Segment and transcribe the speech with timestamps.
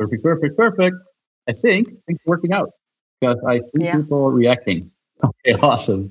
[0.00, 0.96] Perfect, perfect, perfect.
[1.46, 2.70] I think it's working out
[3.20, 3.96] because I see yeah.
[3.96, 4.90] people reacting.
[5.22, 6.08] Okay, awesome.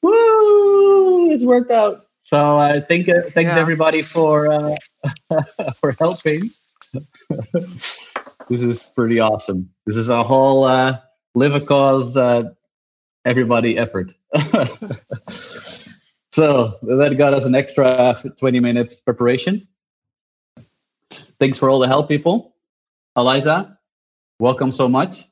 [0.00, 1.30] Woo!
[1.30, 1.98] It's worked out.
[2.20, 3.58] So uh, thank uh, thanks yeah.
[3.58, 4.76] everybody for uh,
[5.76, 6.48] for helping.
[8.48, 9.68] this is pretty awesome.
[9.84, 11.00] This is a whole uh,
[11.34, 12.44] live a cause uh,
[13.26, 14.10] everybody effort.
[16.32, 19.68] so that got us an extra 20 minutes preparation.
[21.38, 22.54] Thanks for all the help, people.
[23.16, 23.78] Eliza,
[24.38, 25.28] welcome so much.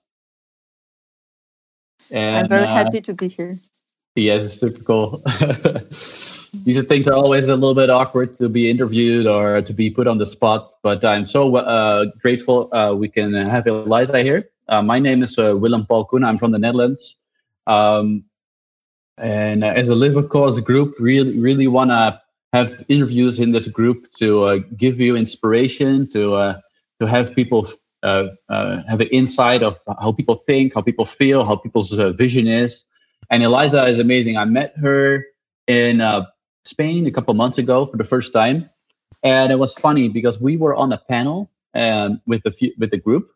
[2.11, 3.55] And, I'm very uh, happy to be here.
[4.15, 5.23] Yes, it's super cool.
[6.65, 10.07] These things are always a little bit awkward to be interviewed or to be put
[10.07, 14.51] on the spot, but I'm so uh, grateful uh, we can have Eliza here.
[14.69, 16.25] Uh, my name is uh, Willem Paul Koen.
[16.25, 17.17] I'm from the Netherlands.
[17.67, 18.25] Um,
[19.19, 22.21] and as a Live Cause group, really, really want to
[22.53, 26.61] have interviews in this group to uh, give you inspiration, to uh,
[27.01, 27.69] to have people
[28.03, 32.13] uh, uh, have an insight of how people think, how people feel, how people's uh,
[32.13, 32.85] vision is.
[33.31, 34.37] And Eliza is amazing.
[34.37, 35.25] I met her
[35.67, 36.27] in uh,
[36.65, 38.71] Spain a couple months ago for the first time,
[39.25, 42.93] and it was funny because we were on a panel um, with the few, with
[42.93, 43.31] the group,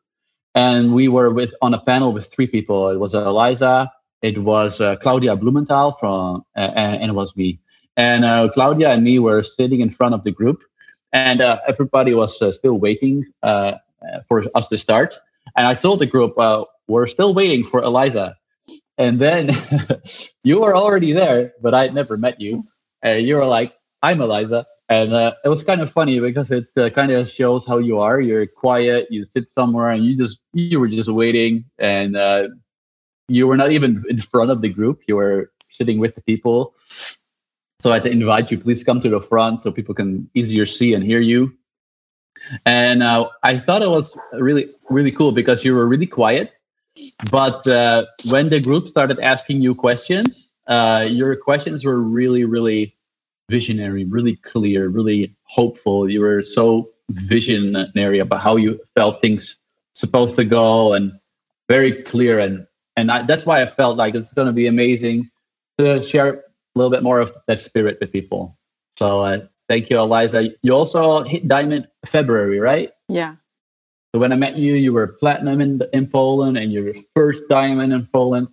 [0.54, 2.88] and we were with on a panel with three people.
[2.88, 7.58] It was Eliza, it was uh, Claudia Blumenthal from, uh, and, it was me.
[7.96, 10.62] And Claudia and me were sitting in front of the group,
[11.12, 13.74] and everybody was still waiting uh,
[14.28, 15.18] for us to start.
[15.56, 18.36] And I told the group, uh, we're still waiting for Eliza.
[18.98, 19.50] And then
[20.44, 22.64] you were already there, but I'd never met you.
[23.02, 24.66] And you were like, I'm Eliza.
[24.88, 28.00] And uh, it was kind of funny because it uh, kind of shows how you
[28.00, 28.20] are.
[28.20, 31.64] You're quiet, you sit somewhere and you just, you were just waiting.
[31.78, 32.48] And uh,
[33.28, 36.74] you were not even in front of the group, you were sitting with the people.
[37.82, 40.66] So I had to invite you, please come to the front so people can easier
[40.66, 41.52] see and hear you.
[42.64, 46.52] And uh, I thought it was really, really cool because you were really quiet.
[47.30, 52.94] But uh, when the group started asking you questions, uh, your questions were really, really
[53.50, 56.08] visionary, really clear, really hopeful.
[56.08, 59.56] You were so visionary about how you felt things
[59.94, 61.12] supposed to go and
[61.68, 62.38] very clear.
[62.38, 65.30] And, and I, that's why I felt like it's going to be amazing
[65.78, 68.56] to share a little bit more of that spirit with people.
[68.96, 70.50] So uh, Thank you, Eliza.
[70.60, 72.90] You also hit diamond February, right?
[73.08, 73.36] Yeah.
[74.14, 77.92] So when I met you, you were platinum in, in Poland and your first diamond
[77.92, 78.48] in Poland.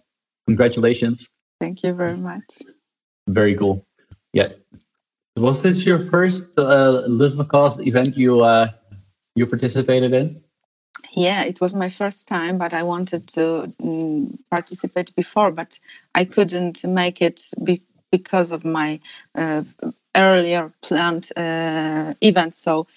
[0.47, 1.28] Congratulations.
[1.59, 2.62] Thank you very much.
[3.28, 3.85] Very cool.
[4.31, 4.53] Yeah.
[5.35, 8.69] Was this your first uh, Live Cause event you uh,
[9.35, 10.41] you participated in?
[11.12, 15.79] Yeah, it was my first time, but I wanted to mm, participate before, but
[16.16, 17.81] I couldn't make it be-
[18.12, 19.00] because of my
[19.36, 19.64] uh,
[20.16, 22.56] earlier planned uh, event.
[22.56, 22.88] So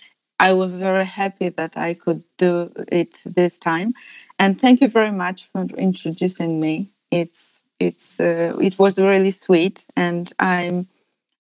[0.40, 3.94] I was very happy that I could do it this time.
[4.38, 6.90] And thank you very much for introducing me.
[7.10, 10.88] It's it's uh, it was really sweet, and I'm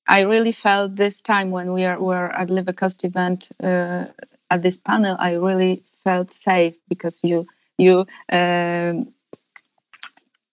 [0.08, 4.06] I really felt this time when we are were at Live a Cause event uh,
[4.50, 5.16] at this panel.
[5.20, 7.46] I really felt safe because you
[7.78, 8.06] you.
[8.32, 9.08] Um,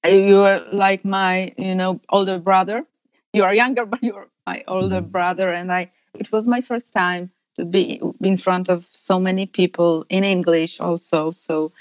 [0.05, 2.85] you are like my you know older brother
[3.33, 5.11] you are younger but you're my older mm-hmm.
[5.11, 9.45] brother and i it was my first time to be in front of so many
[9.45, 11.71] people in english also so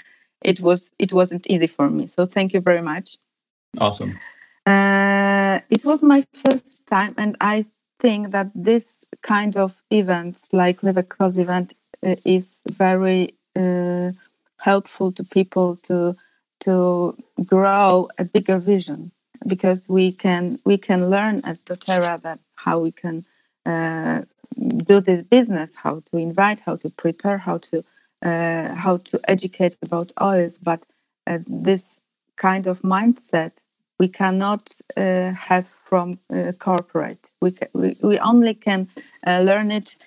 [0.41, 2.07] it was it wasn't easy for me.
[2.07, 3.17] So thank you very much.
[3.77, 4.17] Awesome.
[4.65, 7.65] Uh, it was my first time and i
[7.99, 11.73] think that this kind of events like live a cause event
[12.05, 14.11] uh, is very uh,
[14.61, 16.15] helpful to people to
[16.59, 19.11] to grow a bigger vision
[19.47, 23.25] because we can we can learn at doTERRA that how we can
[23.65, 24.23] uh,
[24.57, 27.83] do this business, how to invite, how to prepare, how to
[28.23, 30.57] uh, how to educate about oils.
[30.57, 30.83] But
[31.27, 32.01] uh, this
[32.37, 33.53] kind of mindset
[33.99, 37.29] we cannot uh, have from uh, corporate.
[37.41, 38.89] We, ca- we, we only can
[39.27, 39.97] uh, learn it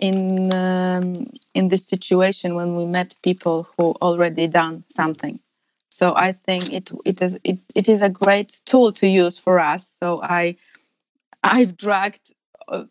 [0.00, 5.40] in um, in this situation when we met people who already done something.
[5.94, 9.60] So I think it it is it, it is a great tool to use for
[9.60, 9.92] us.
[10.00, 10.56] So I
[11.44, 12.34] I've dragged
[12.66, 12.86] uh,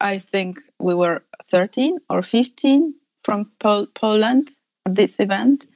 [0.00, 4.50] I think we were 13 or 15 from Pol- Poland
[4.86, 5.66] at this event.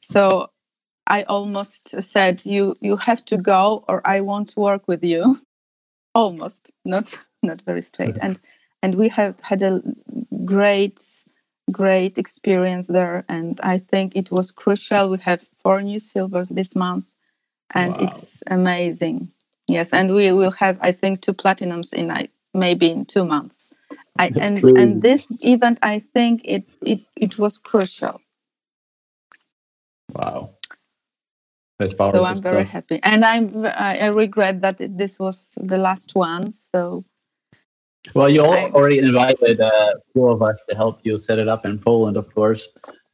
[0.00, 0.50] So
[1.06, 5.36] I almost said you you have to go or I won't work with you.
[6.14, 8.38] almost not not very straight and
[8.82, 9.82] and we have had a
[10.44, 10.98] great
[11.70, 16.74] great experience there and i think it was crucial we have four new silvers this
[16.74, 17.04] month,
[17.74, 18.04] and wow.
[18.04, 19.30] it's amazing.
[19.66, 22.06] Yes, and we will have, I think, two platinums in
[22.54, 23.70] maybe in two months.
[24.18, 28.22] I, and and this event, I think it it it was crucial
[30.14, 30.50] Wow.
[31.78, 32.20] That's powerful.
[32.20, 32.72] So I'm very stuff.
[32.72, 36.54] happy, and I'm I regret that this was the last one.
[36.72, 37.04] So
[38.14, 41.78] well, you already invited uh, few of us to help you set it up in
[41.78, 42.68] Poland, of course.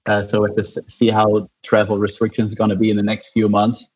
[0.06, 3.02] Uh, so we have to see how travel restrictions are going to be in the
[3.02, 3.88] next few months.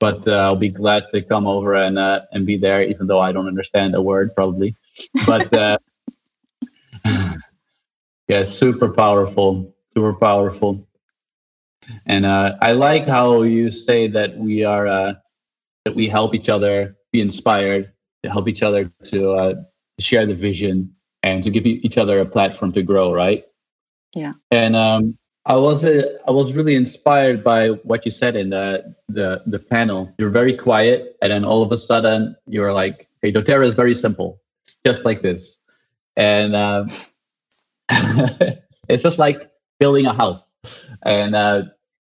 [0.00, 3.20] But uh, I'll be glad to come over and uh, and be there, even though
[3.20, 4.76] I don't understand a word probably.
[5.26, 5.78] But uh,
[8.28, 10.86] yeah, super powerful, super powerful.
[12.06, 15.14] And uh, I like how you say that we are uh,
[15.84, 17.92] that we help each other be inspired,
[18.24, 19.54] to help each other to uh,
[20.00, 23.14] share the vision and to give each other a platform to grow.
[23.14, 23.44] Right?
[24.14, 24.34] Yeah.
[24.50, 28.94] And um, I was uh, I was really inspired by what you said in the
[29.08, 30.12] the the panel.
[30.18, 33.94] You're very quiet, and then all of a sudden you're like, "Hey, DoTerra is very
[33.94, 34.40] simple,
[34.86, 35.58] just like this,"
[36.16, 36.86] and um,
[38.88, 40.50] it's just like building a house.
[41.02, 41.64] And uh,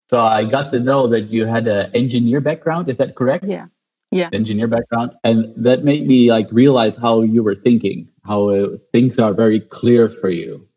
[0.10, 2.90] so I got to know that you had an engineer background.
[2.90, 3.46] Is that correct?
[3.46, 3.68] Yeah.
[4.10, 4.30] Yeah.
[4.32, 9.20] Engineer background, and that made me like realize how you were thinking, how uh, things
[9.20, 10.68] are very clear for you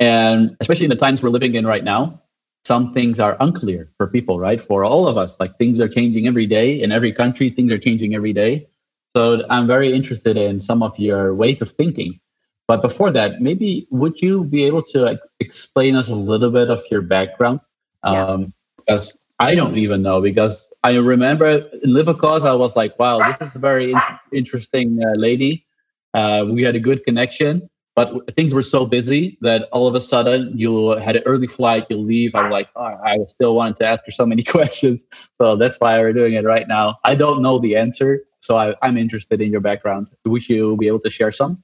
[0.00, 2.20] and especially in the times we're living in right now,
[2.64, 4.60] some things are unclear for people, right?
[4.60, 7.78] For all of us, like things are changing every day in every country, things are
[7.78, 8.66] changing every day.
[9.14, 12.18] So I'm very interested in some of your ways of thinking.
[12.66, 16.70] But before that, maybe would you be able to like, explain us a little bit
[16.70, 17.60] of your background?
[18.02, 18.24] Yeah.
[18.24, 20.20] Um, because I don't even know.
[20.20, 23.92] Because I remember in Live a Cause, I was like, wow, this is a very
[23.92, 24.00] in-
[24.32, 25.66] interesting uh, lady.
[26.14, 30.00] Uh, we had a good connection but things were so busy that all of a
[30.00, 32.34] sudden you had an early flight, you leave.
[32.34, 35.06] I'm like, oh, I still wanted to ask her so many questions.
[35.40, 36.96] So that's why we're doing it right now.
[37.04, 38.24] I don't know the answer.
[38.40, 40.08] So I, am interested in your background.
[40.24, 41.62] Would you be able to share some?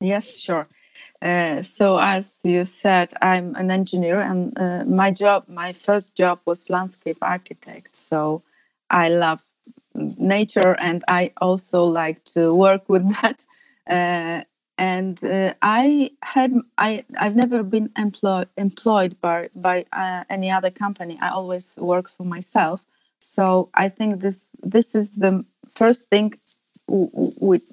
[0.00, 0.66] Yes, sure.
[1.22, 6.40] Uh, so as you said, I'm an engineer, and uh, my job, my first job
[6.44, 7.96] was landscape architect.
[7.96, 8.42] So
[8.90, 9.40] I love
[9.94, 13.46] nature, and I also like to work with that.
[13.88, 14.44] Uh,
[14.78, 20.70] and uh, I had I I've never been employed employed by by uh, any other
[20.70, 21.18] company.
[21.20, 22.84] I always worked for myself.
[23.18, 25.44] So I think this this is the
[25.74, 26.32] first thing
[26.88, 27.64] which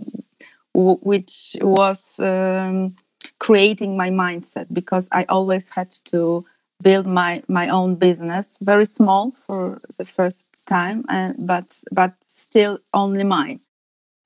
[0.73, 2.95] which was um,
[3.39, 6.45] creating my mindset because I always had to
[6.81, 12.79] build my my own business, very small for the first time, and but but still
[12.93, 13.59] only mine.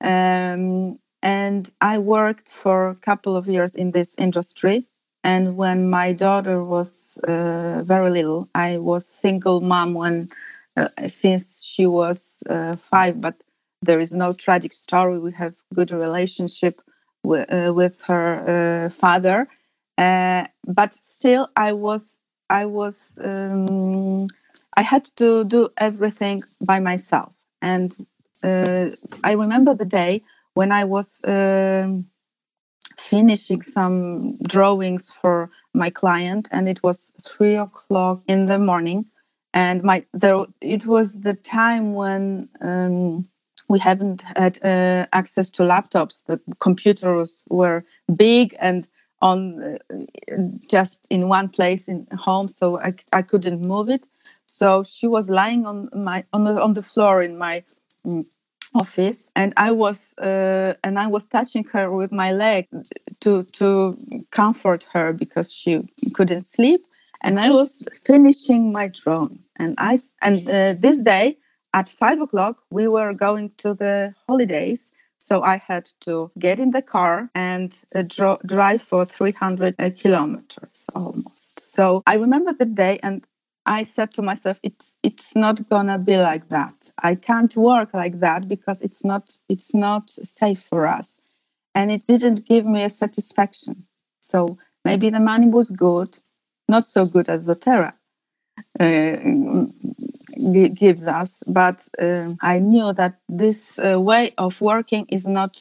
[0.00, 0.98] Um,
[1.28, 4.86] and I worked for a couple of years in this industry.
[5.22, 10.16] And when my daughter was uh, very little, I was single mom when
[10.78, 13.20] uh, since she was uh, five.
[13.20, 13.34] But
[13.82, 15.18] there is no tragic story.
[15.18, 16.80] We have good relationship
[17.22, 19.46] with, uh, with her uh, father.
[19.98, 24.28] Uh, but still, I was I was um,
[24.80, 27.34] I had to do everything by myself.
[27.60, 27.88] And
[29.30, 30.22] I remember the day
[30.58, 32.06] when I was um,
[32.98, 39.06] finishing some drawings for my client, and it was three o'clock in the morning,
[39.54, 43.28] and my there it was the time when um,
[43.68, 46.24] we haven't had uh, access to laptops.
[46.26, 47.84] The computers were
[48.16, 48.88] big and
[49.22, 49.78] on uh,
[50.68, 54.08] just in one place in home, so I, I couldn't move it.
[54.46, 57.62] So she was lying on my on the on the floor in my
[58.04, 58.26] mm,
[58.78, 62.66] office and i was uh, and i was touching her with my leg
[63.20, 63.96] to to
[64.30, 65.72] comfort her because she
[66.14, 66.82] couldn't sleep.
[67.20, 67.70] And i was
[68.06, 71.36] finishing my drawing and i and uh, this day
[71.74, 74.92] at five o'clock we were going to the holidays.
[75.18, 79.90] So i had to get in the car and uh, dro- drive for 300 uh,
[80.02, 81.60] kilometers almost.
[81.74, 83.26] So i remember the day and
[83.68, 86.92] I said to myself, it's it's not gonna be like that.
[87.02, 91.20] I can't work like that because it's not it's not safe for us,
[91.74, 93.86] and it didn't give me a satisfaction.
[94.20, 96.18] So maybe the money was good,
[96.68, 97.92] not so good as doTERRA
[98.80, 99.18] uh,
[100.76, 105.58] gives us, but uh, I knew that this uh, way of working is not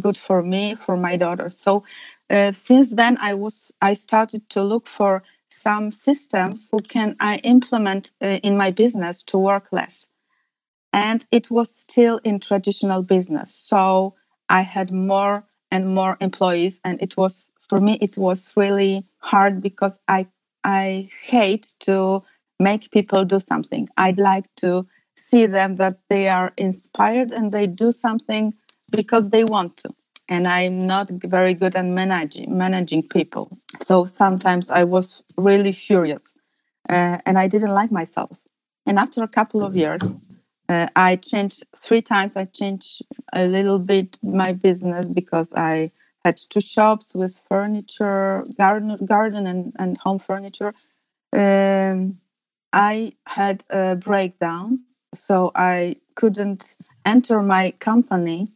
[0.00, 1.50] good for me, for my daughter.
[1.50, 1.84] So
[2.30, 7.36] uh, since then, I was I started to look for some systems who can I
[7.38, 10.06] implement uh, in my business to work less.
[10.92, 13.54] And it was still in traditional business.
[13.54, 14.14] So
[14.48, 19.62] I had more and more employees and it was for me it was really hard
[19.62, 20.26] because I
[20.64, 22.22] I hate to
[22.58, 23.88] make people do something.
[23.96, 28.54] I'd like to see them that they are inspired and they do something
[28.90, 29.94] because they want to
[30.30, 33.58] and I'm not very good at managing managing people.
[33.78, 36.32] So sometimes I was really furious,
[36.88, 38.40] uh, and I didn't like myself.
[38.86, 40.14] And after a couple of years,
[40.68, 42.36] uh, I changed three times.
[42.36, 45.90] I changed a little bit my business because I
[46.24, 50.74] had two shops with furniture, garden, garden and, and home furniture.
[51.32, 52.18] Um,
[52.72, 54.80] I had a breakdown,
[55.14, 58.48] so I couldn't enter my company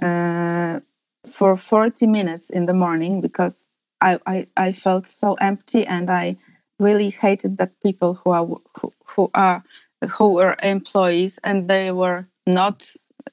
[0.00, 0.80] uh,
[1.26, 3.66] for 40 minutes in the morning because
[4.00, 6.36] I, I, I, felt so empty and I
[6.80, 9.62] really hated that people who are who, who are
[10.10, 12.90] who were employees and they were not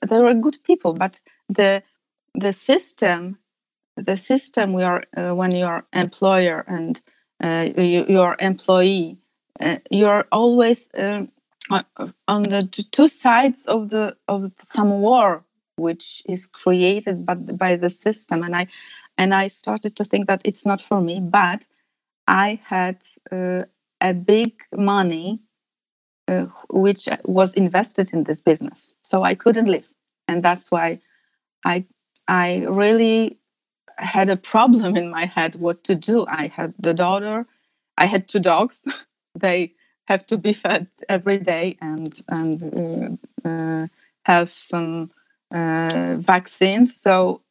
[0.08, 1.82] they were good people but the
[2.36, 3.40] the system
[3.98, 7.02] the system we are uh, when you're employer and
[7.44, 9.18] uh, you, your employee
[9.60, 11.26] uh, you're always uh,
[12.28, 15.44] on the two sides of the of some war
[15.80, 18.68] which is created by, by the system and i
[19.18, 21.68] and i started to think that it's not for me but
[22.28, 22.98] i had
[23.32, 23.64] uh,
[24.02, 25.40] a big money
[26.28, 29.88] uh, which was invested in this business so i couldn't live
[30.28, 31.00] and that's why
[31.66, 31.86] i
[32.28, 33.40] i really
[34.00, 36.26] had a problem in my head what to do.
[36.28, 37.46] I had the daughter,
[37.98, 38.82] I had two dogs.
[39.36, 39.74] they
[40.06, 43.88] have to be fed every day and and uh, uh,
[44.26, 45.12] have some
[45.52, 46.96] uh, vaccines.
[46.96, 47.42] So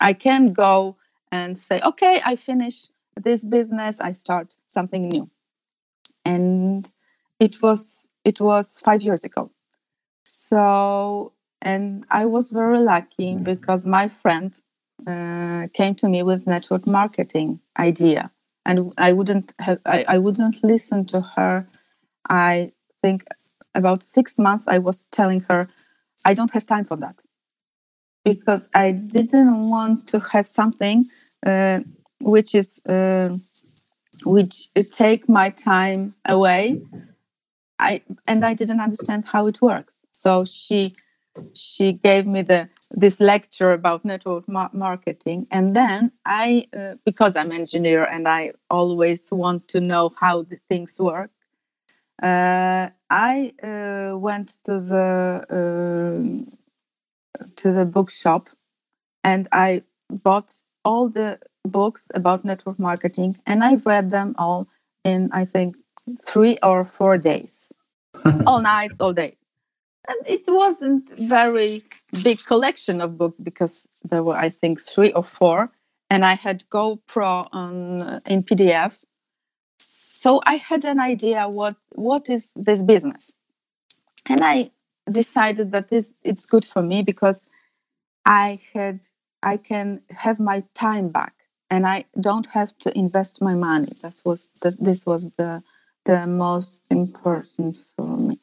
[0.00, 0.96] I can go
[1.32, 4.00] and say, okay, I finish this business.
[4.00, 5.30] I start something new,
[6.24, 6.90] and
[7.40, 9.50] it was it was five years ago.
[10.24, 14.60] So and I was very lucky because my friend
[15.06, 18.30] uh, came to me with network marketing idea
[18.66, 21.66] and i wouldn't have I, I wouldn't listen to her
[22.28, 22.72] i
[23.02, 23.24] think
[23.74, 25.68] about six months i was telling her
[26.24, 27.16] i don't have time for that
[28.30, 30.98] because i didn't want to have something
[31.46, 31.80] uh,
[32.20, 33.30] which is uh,
[34.24, 36.80] which take my time away.
[37.78, 40.00] I and i didn't understand how it works.
[40.12, 40.94] So she
[41.54, 45.46] she gave me the this lecture about network ma- marketing.
[45.50, 50.58] And then i uh, because i'm engineer and i always want to know how the
[50.70, 51.30] things work
[52.22, 55.08] uh, i uh, went to the
[55.58, 56.52] uh,
[57.56, 58.42] to the bookshop
[59.24, 64.68] and i bought all the books about network marketing and i've read them all
[65.04, 65.76] in i think
[66.24, 67.72] three or four days.
[68.46, 69.34] All nights all day.
[70.08, 71.84] And it wasn't very
[72.22, 75.70] big collection of books because there were i think three or four
[76.08, 78.94] and i had Go Pro on uh, in pdf
[79.80, 83.34] so i had an idea what what is this business?
[84.26, 84.70] And i
[85.12, 87.48] decided that this it's good for me because
[88.26, 89.06] i had
[89.42, 91.34] i can have my time back
[91.70, 93.88] and i don't have to invest my money.
[94.02, 94.48] That was
[94.80, 95.62] this was the
[96.04, 98.38] the most important for me.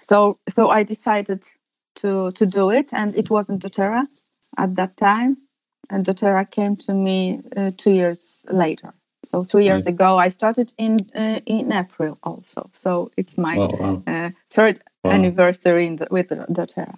[0.00, 1.44] So so I decided
[1.96, 4.04] to to do it, and it wasn't DoTerra
[4.58, 5.36] at that time,
[5.90, 8.94] and DoTerra came to me uh, two years later.
[9.28, 9.94] So three years right.
[9.94, 12.68] ago, I started in uh, in April also.
[12.72, 14.02] So it's my oh, wow.
[14.06, 15.12] uh, third wow.
[15.12, 16.96] anniversary the, with DoTerra.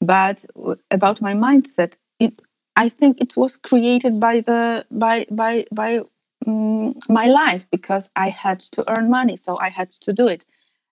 [0.00, 0.44] But
[0.90, 2.42] about my mindset, it
[2.76, 6.00] I think it was created by the by by by
[6.46, 10.44] um, my life because I had to earn money, so I had to do it,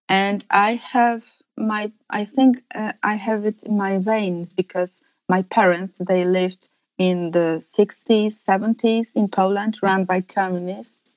[0.08, 1.22] and I have
[1.60, 6.68] my i think uh, i have it in my veins because my parents they lived
[7.00, 11.16] in the 60s 70s in poland run by communists.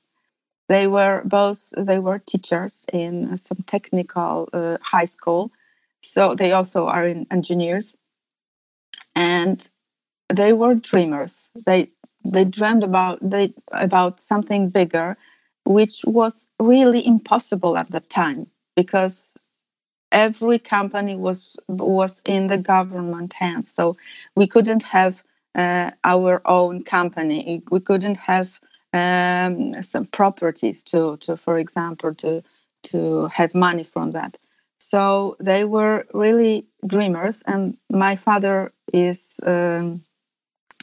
[0.68, 5.52] They were both they were teachers in some technical uh, high school.
[6.02, 7.96] So they also are in engineers.
[9.16, 9.68] And
[10.28, 11.50] they were dreamers.
[11.66, 11.90] They
[12.24, 15.16] they dreamed about they about something bigger
[15.66, 19.26] which was really impossible at that time because
[20.12, 23.72] every company was was in the government hands.
[23.72, 23.96] So
[24.36, 27.62] we couldn't have our own company.
[27.70, 28.58] We couldn't have
[28.92, 32.42] um, some properties to, to for example to
[32.84, 34.36] to have money from that.
[34.78, 40.02] So they were really dreamers and my father is um,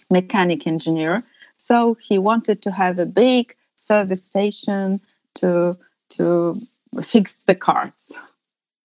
[0.09, 1.23] mechanic engineer.
[1.55, 4.99] So he wanted to have a big service station
[5.35, 5.77] to
[6.09, 6.55] to
[7.03, 8.19] fix the cars.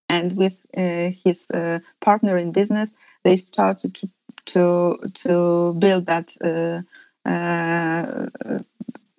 [0.09, 4.09] And with uh, his uh, partner in business, they started to
[4.47, 6.83] to to build that uh,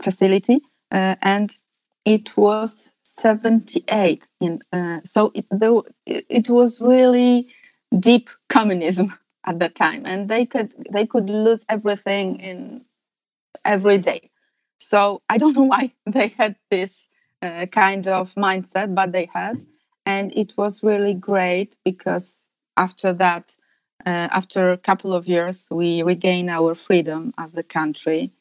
[0.02, 1.58] facility, and
[2.06, 4.62] it was 78 in
[5.04, 7.48] so it, though it was really
[8.00, 9.14] deep communism
[9.46, 12.86] at that time and they could they could lose everything in
[13.66, 14.30] every day.
[14.80, 17.10] So i don't know why they had this
[17.42, 19.64] uh, kind of mindset but they had
[20.06, 22.40] and it was really great because
[22.78, 23.67] after that uh,
[24.10, 28.32] after a couple of years we regained our freedom as a country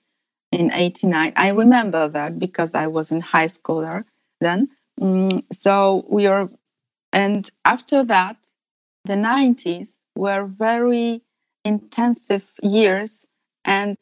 [0.53, 4.05] in 89 i remember that because i was in high school there
[4.41, 4.69] then.
[5.01, 6.49] Mm, so we are
[7.13, 8.37] and after that
[9.05, 11.23] the 90s were very
[11.65, 13.27] intensive years
[13.65, 13.99] and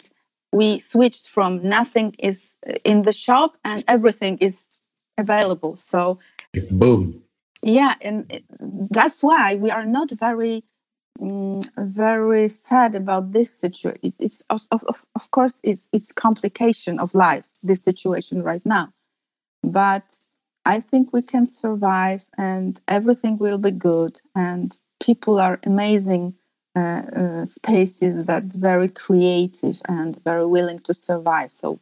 [0.53, 4.77] we switched from nothing is in the shop and everything is
[5.19, 5.77] available.
[5.77, 6.21] So
[6.71, 7.23] boom.
[7.63, 8.43] Yeah and
[8.91, 10.65] that's why we are not very
[11.21, 17.15] um, very sad about this situation it's of, of, of course it's it's complication of
[17.15, 18.93] life this situation right now
[19.63, 20.17] but
[20.65, 26.35] i think we can survive and everything will be good and people are amazing
[26.77, 31.53] uh, uh, spaces that's very creative and very willing to survive.
[31.53, 31.79] So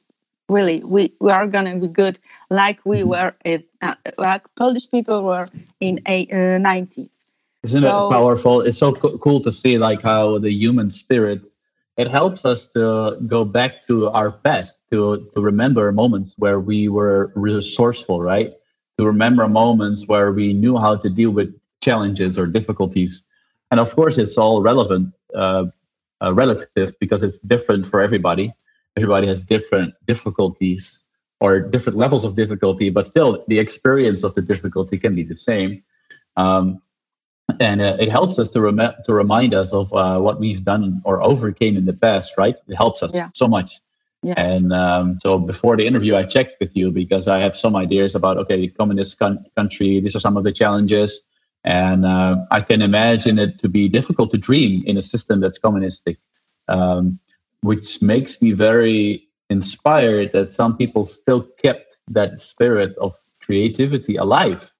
[0.50, 2.18] really, we, we are going to be good
[2.50, 3.08] like we mm-hmm.
[3.08, 5.46] were, in, uh, like Polish people were
[5.80, 7.24] in a, 90s.
[7.62, 8.60] Isn't so, it powerful?
[8.60, 11.42] It's so co- cool to see like how the human spirit
[11.96, 16.88] it helps us to go back to our past to to remember moments where we
[16.88, 18.54] were resourceful right?
[18.98, 23.24] To remember moments where we knew how to deal with challenges or difficulties.
[23.70, 25.66] And of course it's all relevant uh,
[26.22, 28.52] uh, relative because it's different for everybody.
[28.96, 31.02] Everybody has different difficulties
[31.40, 35.36] or different levels of difficulty but still the experience of the difficulty can be the
[35.36, 35.82] same.
[36.36, 36.80] Um,
[37.60, 41.00] and uh, it helps us to, rem- to remind us of uh, what we've done
[41.04, 43.28] or overcame in the past right it helps us yeah.
[43.34, 43.80] so much
[44.22, 44.34] yeah.
[44.36, 48.14] And um, so before the interview, I checked with you because I have some ideas
[48.14, 50.00] about okay, communist con- country.
[50.00, 51.20] These are some of the challenges.
[51.64, 55.58] And uh, I can imagine it to be difficult to dream in a system that's
[55.58, 56.18] communistic,
[56.68, 57.18] um,
[57.62, 63.12] which makes me very inspired that some people still kept that spirit of
[63.44, 64.71] creativity alive,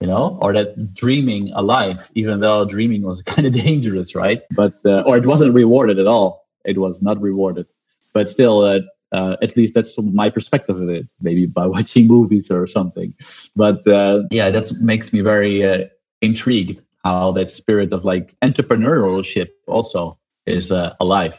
[0.00, 4.42] you know, or that dreaming alive, even though dreaming was kind of dangerous, right?
[4.50, 6.46] But, uh, or it wasn't rewarded at all.
[6.64, 7.66] It was not rewarded.
[8.12, 8.80] But still, uh,
[9.12, 13.14] uh, at least that's my perspective of it maybe by watching movies or something
[13.54, 15.84] but uh, yeah that makes me very uh,
[16.20, 21.38] intrigued how that spirit of like entrepreneurship also is uh, alive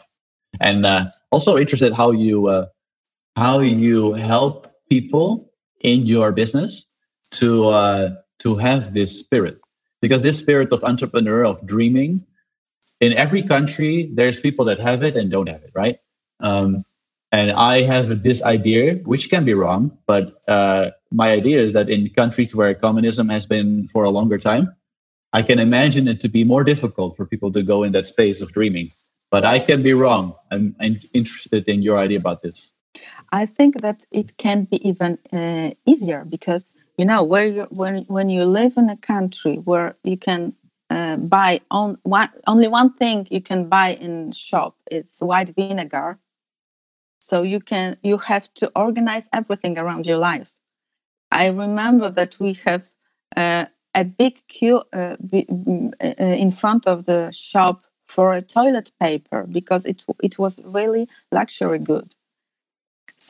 [0.60, 0.86] and
[1.30, 2.66] also interested how you
[3.36, 6.86] how you help people in your business
[7.30, 7.68] to
[8.46, 9.58] to have this spirit
[10.02, 12.12] because this spirit of entrepreneur of dreaming
[13.00, 15.98] in every country there's people that have it and don't have it right
[16.40, 16.84] um,
[17.32, 21.88] and i have this idea which can be wrong but uh, my idea is that
[21.88, 24.66] in countries where communism has been for a longer time
[25.36, 28.40] I can imagine it to be more difficult for people to go in that space
[28.40, 28.90] of dreaming.
[29.30, 30.34] But I can be wrong.
[30.50, 32.70] I'm, I'm interested in your idea about this.
[33.32, 37.98] I think that it can be even uh, easier because you know where you, when
[38.04, 40.54] when you live in a country where you can
[40.90, 46.18] uh, buy on one only one thing you can buy in shop it's white vinegar
[47.20, 50.52] so you can you have to organize everything around your life
[51.30, 52.88] i remember that we have
[53.36, 58.92] uh, a big queue uh, mm, uh, in front of the shop for a toilet
[59.00, 62.14] paper because it it was really luxury good.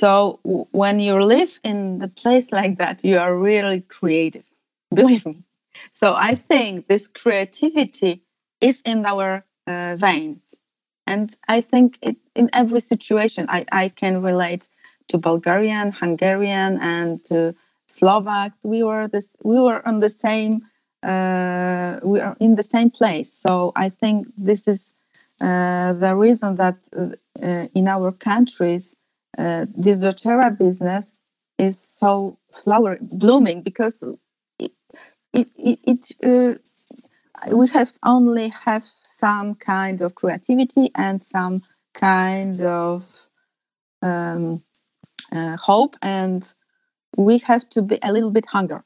[0.01, 0.41] So
[0.73, 4.45] when you live in the place like that, you are really creative.
[4.95, 5.43] Believe me.
[5.93, 8.23] So I think this creativity
[8.61, 10.55] is in our uh, veins,
[11.07, 14.69] and I think it, in every situation I, I can relate
[15.09, 17.55] to Bulgarian, Hungarian, and to
[17.89, 20.55] Slovaks, we were this we were on the same
[21.03, 23.33] uh, we are in the same place.
[23.33, 24.95] So I think this is
[25.41, 28.97] uh, the reason that uh, in our countries
[29.39, 31.21] uh, this doTERRA business
[31.59, 34.03] is so flower blooming because
[34.59, 34.73] it,
[35.33, 41.63] it, it, it uh, we have only have some kind of creativity and some
[41.95, 43.29] kind of
[44.03, 44.63] um,
[45.33, 46.55] uh, hope and
[47.17, 48.81] we have to be a little bit hungry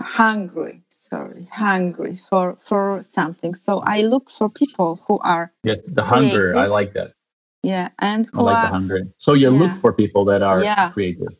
[0.00, 6.02] hungry sorry hungry for for something so i look for people who are yes the
[6.02, 6.56] creative.
[6.56, 7.12] hunger i like that
[7.62, 9.58] yeah and i like are, the hunger so you yeah.
[9.60, 10.90] look for people that are yeah.
[10.90, 11.34] creative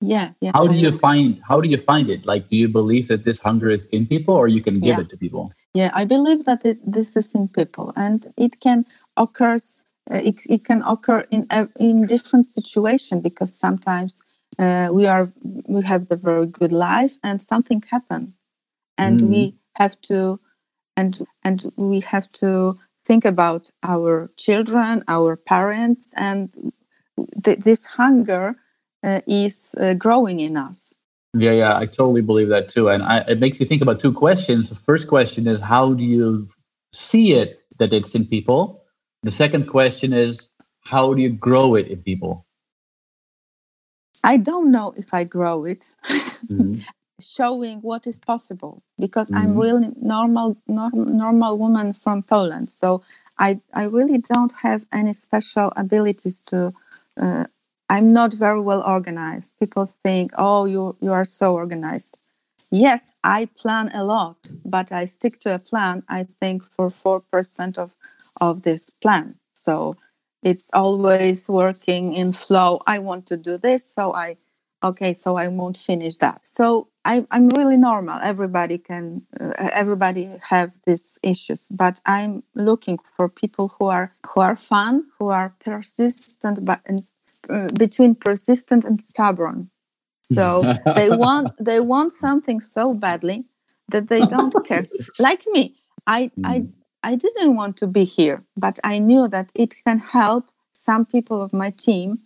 [0.00, 3.08] yeah yeah how do you find how do you find it like do you believe
[3.08, 5.00] that this hunger is in people or you can give yeah.
[5.00, 8.84] it to people yeah i believe that it, this is in people and it can
[9.16, 9.56] occur
[10.10, 11.46] uh, it, it can occur in
[11.80, 14.22] in different situations because sometimes
[14.58, 15.32] uh, we are
[15.68, 18.32] we have the very good life and something happened
[18.98, 19.28] and mm.
[19.28, 20.38] we have to
[20.96, 22.72] and and we have to
[23.04, 26.72] think about our children our parents and
[27.44, 28.56] th- this hunger
[29.02, 30.94] uh, is uh, growing in us
[31.34, 32.88] Yeah, yeah, I totally believe that too.
[32.88, 34.68] And I, it makes me think about two questions.
[34.68, 36.48] The first question is how do you
[36.92, 38.84] see it that it's in people?
[39.24, 40.48] The second question is
[40.82, 42.46] how do you grow it in people?
[44.22, 45.94] I don't know if I grow it.
[46.50, 46.80] Mm-hmm.
[47.20, 49.48] Showing what is possible because mm-hmm.
[49.48, 52.68] I'm really normal, norm, normal woman from Poland.
[52.68, 53.02] So
[53.38, 56.72] I, I really don't have any special abilities to
[57.16, 57.44] uh,
[57.88, 59.52] I'm not very well organized.
[59.58, 62.18] People think, oh, you, you are so organized.
[62.70, 67.78] Yes, I plan a lot, but I stick to a plan, I think, for 4%
[67.78, 67.94] of,
[68.40, 69.36] of this plan.
[69.52, 69.96] So
[70.42, 72.80] it's always working in flow.
[72.86, 74.36] I want to do this, so I,
[74.84, 76.46] okay, so I won't finish that.
[76.46, 78.18] So I, I'm really normal.
[78.22, 84.40] Everybody can, uh, everybody have these issues, but I'm looking for people who are who
[84.40, 87.00] are fun, who are persistent, but and
[87.50, 89.70] uh, between persistent and stubborn.
[90.22, 90.46] So
[90.94, 93.44] they want they want something so badly
[93.88, 94.84] that they don't care.
[95.18, 96.44] Like me, I mm.
[96.44, 96.66] I
[97.02, 101.42] I didn't want to be here, but I knew that it can help some people
[101.42, 102.20] of my team,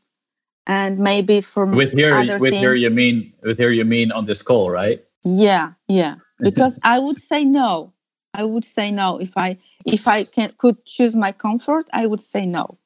[0.68, 2.60] and maybe for with here with teams.
[2.60, 5.02] here you mean with here you mean on this call, right?
[5.24, 6.16] Yeah, yeah.
[6.40, 7.92] Because I would say no.
[8.34, 11.88] I would say no if I if I can could choose my comfort.
[11.92, 12.78] I would say no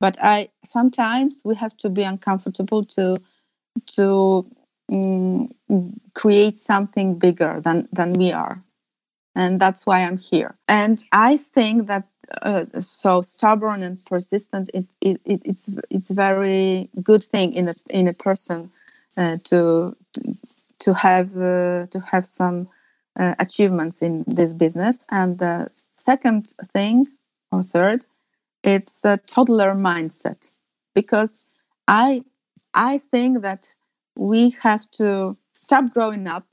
[0.00, 3.16] but i sometimes we have to be uncomfortable to
[3.86, 4.46] to
[4.92, 5.52] um,
[6.14, 8.62] create something bigger than than we are
[9.34, 12.06] and that's why i'm here and i think that
[12.42, 17.74] uh, so stubborn and persistent it, it, it, it's it's very good thing in a
[17.90, 18.70] in a person
[19.16, 19.96] uh, to
[20.78, 22.68] to have uh, to have some
[23.18, 25.04] uh, achievements in this business.
[25.10, 27.06] And the second thing
[27.50, 28.06] or third
[28.64, 30.58] it's a toddler mindset.
[30.94, 31.46] Because
[31.86, 32.22] i
[32.74, 33.74] i think that
[34.16, 36.44] we have to stop growing up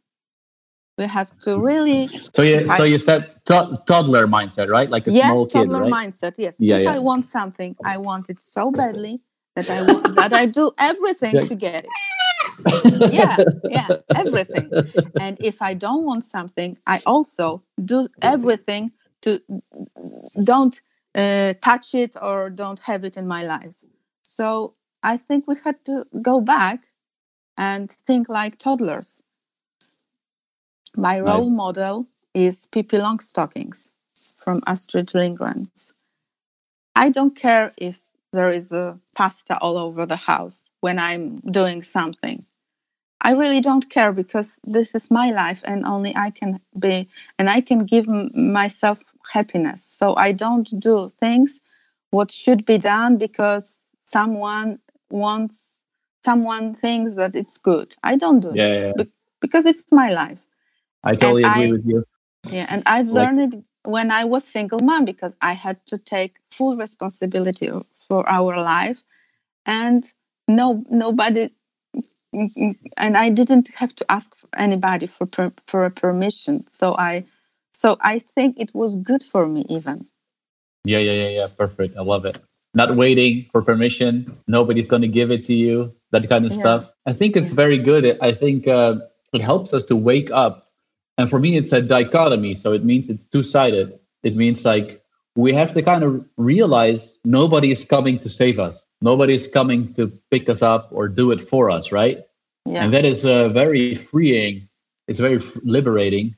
[0.97, 5.12] we have to really so you so you said to- toddler mindset right like a
[5.12, 5.93] yeah, small kid toddler right?
[5.93, 6.93] mindset yes yeah, if yeah.
[6.93, 9.21] i want something i want it so badly
[9.55, 11.41] that i want, that i do everything yeah.
[11.41, 14.69] to get it yeah yeah everything
[15.19, 19.41] and if i don't want something i also do everything to
[20.43, 20.81] don't
[21.15, 23.73] uh, touch it or don't have it in my life.
[24.21, 26.79] So I think we had to go back
[27.58, 29.21] and think like toddlers.
[30.97, 31.25] My nice.
[31.25, 33.91] role model is Pippi Longstockings
[34.38, 35.93] from Astrid Lindgren's.
[36.95, 37.99] I don't care if
[38.31, 42.45] there is a pasta all over the house when I'm doing something.
[43.21, 47.49] I really don't care because this is my life and only I can be, and
[47.49, 48.99] I can give myself
[49.34, 49.84] happiness.
[49.84, 51.60] So I don't do things
[52.12, 54.79] what should be done because someone
[55.10, 55.71] wants
[56.23, 57.95] someone thinks that it's good.
[58.03, 59.03] I don't do yeah, it yeah.
[59.41, 60.44] because it's my life.
[61.06, 62.04] I totally and agree I, with you.
[62.50, 65.98] Yeah, and I've like, learned it when I was single mom because I had to
[65.98, 67.70] take full responsibility
[68.08, 69.02] for our life,
[69.65, 70.04] and
[70.48, 71.50] no nobody,
[72.34, 76.65] and I didn't have to ask anybody for per, for a permission.
[76.70, 77.26] So I
[77.72, 80.08] so I think it was good for me even.
[80.86, 81.48] Yeah, yeah, yeah, yeah.
[81.58, 81.98] Perfect.
[81.98, 82.38] I love it.
[82.74, 84.34] Not waiting for permission.
[84.48, 85.94] Nobody's going to give it to you.
[86.12, 86.60] That kind of yeah.
[86.60, 86.94] stuff.
[87.06, 87.56] I think it's yeah.
[87.56, 88.18] very good.
[88.22, 88.96] I think uh,
[89.34, 90.64] it helps us to wake up.
[91.17, 92.56] And for me, it's a dichotomy.
[92.56, 93.99] So it means it's two sided.
[94.23, 95.04] It means like
[95.36, 98.88] we have to kind of realize nobody is coming to save us.
[99.01, 102.23] Nobody is coming to pick us up or do it for us, right?
[102.65, 102.84] Yeah.
[102.84, 104.67] And that is uh, very freeing.
[105.08, 106.36] It's very liberating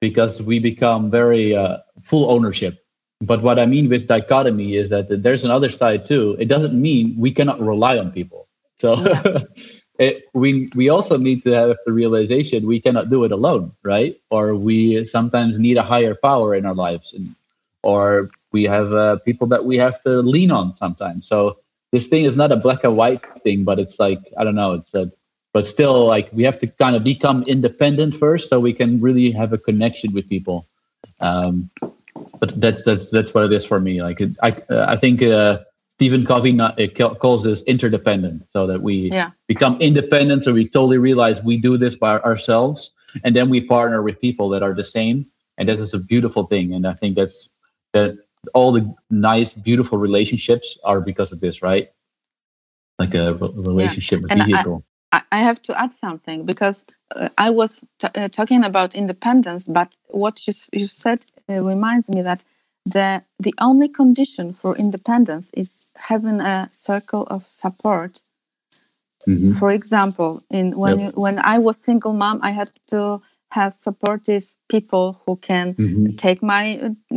[0.00, 2.78] because we become very uh, full ownership.
[3.20, 6.36] But what I mean with dichotomy is that there's another side too.
[6.38, 8.48] It doesn't mean we cannot rely on people.
[8.78, 9.40] So yeah.
[9.98, 14.14] it, we we also need to have the realization we cannot do it alone, right?
[14.30, 17.34] Or we sometimes need a higher power in our lives, and,
[17.82, 21.26] or we have uh, people that we have to lean on sometimes.
[21.26, 21.58] So
[21.92, 24.72] this thing is not a black and white thing, but it's like I don't know.
[24.72, 25.10] It's a
[25.56, 29.30] but still like we have to kind of become independent first so we can really
[29.30, 30.66] have a connection with people
[31.20, 31.70] um,
[32.40, 35.58] but that's that's that's what it is for me like i uh, i think uh,
[35.96, 36.78] stephen covey not,
[37.20, 39.30] calls this interdependent so that we yeah.
[39.46, 42.92] become independent so we totally realize we do this by ourselves
[43.24, 45.26] and then we partner with people that are the same
[45.58, 47.50] and that is a beautiful thing and i think that's
[47.92, 48.16] that
[48.54, 51.90] all the nice beautiful relationships are because of this right
[52.98, 54.44] like a relationship yeah.
[54.44, 54.84] vehicle
[55.32, 59.94] I have to add something because uh, I was t- uh, talking about independence, but
[60.08, 62.44] what you, you said uh, reminds me that
[62.86, 68.20] the the only condition for independence is having a circle of support
[69.28, 69.52] mm-hmm.
[69.52, 71.12] for example in when yep.
[71.14, 73.20] you, when i was single mom i had to
[73.50, 76.16] have supportive people who can mm-hmm.
[76.16, 76.64] take my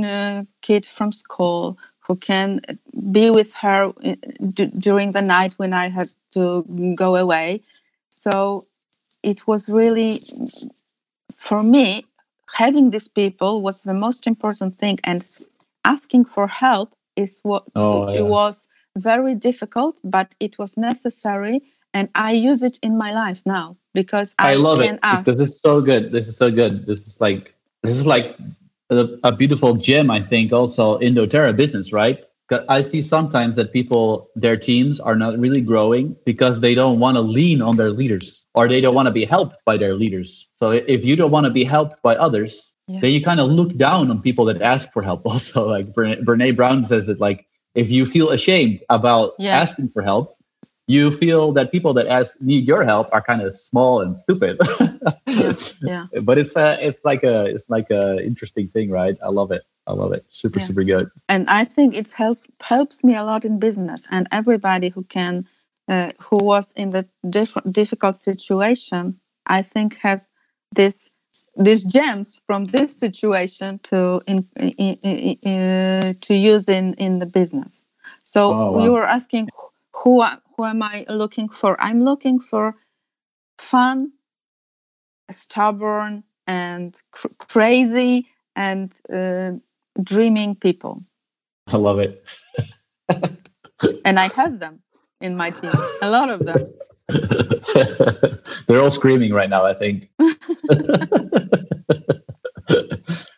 [0.04, 2.62] uh, kid from school who can
[3.12, 4.16] be with her uh,
[4.54, 6.64] d- during the night when i had to
[6.96, 7.62] go away
[8.10, 8.64] so
[9.22, 10.18] it was really
[11.38, 12.04] for me
[12.54, 15.28] having these people was the most important thing and
[15.86, 18.20] asking for help is what oh, yeah.
[18.20, 21.62] it was very difficult but it was necessary
[21.94, 25.26] and i use it in my life now because i, I love it ask.
[25.26, 28.38] this is so good this is so good this is like this is like
[28.90, 32.24] a, a beautiful gem i think also in doterra business right
[32.68, 37.16] I see sometimes that people, their teams are not really growing because they don't want
[37.16, 40.48] to lean on their leaders or they don't want to be helped by their leaders.
[40.54, 43.00] So if you don't want to be helped by others, yeah.
[43.02, 45.22] then you kind of look down on people that ask for help.
[45.26, 49.62] Also, like Brene, Brene Brown says that, like, if you feel ashamed about yeah.
[49.62, 50.36] asking for help,
[50.88, 54.58] you feel that people that ask need your help are kind of small and stupid.
[55.28, 55.54] yeah.
[55.82, 56.06] yeah.
[56.24, 59.16] But it's a, it's like a, it's like a interesting thing, right?
[59.24, 59.62] I love it.
[59.86, 60.26] I love it.
[60.30, 60.66] Super, yeah.
[60.66, 61.10] super good.
[61.30, 64.08] And I think it helps helps me a lot in business.
[64.10, 65.48] And everybody who can,
[65.88, 70.22] uh, who was in the diff- difficult situation, I think have
[70.74, 71.14] this
[71.56, 74.72] these gems from this situation to in, in,
[75.04, 77.86] in, in to use in in the business.
[78.24, 78.84] So oh, wow.
[78.84, 79.50] you were asking
[79.94, 80.24] who
[80.56, 81.82] who am I looking for?
[81.82, 82.76] I'm looking for
[83.58, 84.12] fun,
[85.32, 89.52] stubborn, and cr- crazy and uh,
[90.02, 91.04] dreaming people.
[91.68, 92.24] I love it.
[94.06, 94.82] and I have them
[95.22, 95.72] in my team,
[96.02, 96.74] a lot of them.
[98.68, 100.10] They're all screaming right now, I think.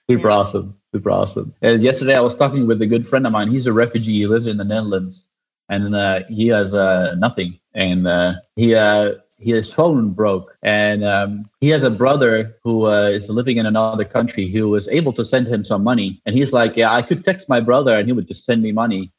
[0.10, 0.36] super yeah.
[0.36, 0.78] awesome.
[0.94, 1.54] Super awesome.
[1.62, 3.50] And yesterday I was talking with a good friend of mine.
[3.50, 4.20] He's a refugee.
[4.20, 5.26] He lives in the Netherlands
[5.70, 7.60] and uh, he has uh, nothing.
[7.74, 13.08] And uh, he uh, his phone broke and um, he has a brother who uh,
[13.08, 16.54] is living in another country who was able to send him some money and he's
[16.54, 19.12] like yeah i could text my brother and he would just send me money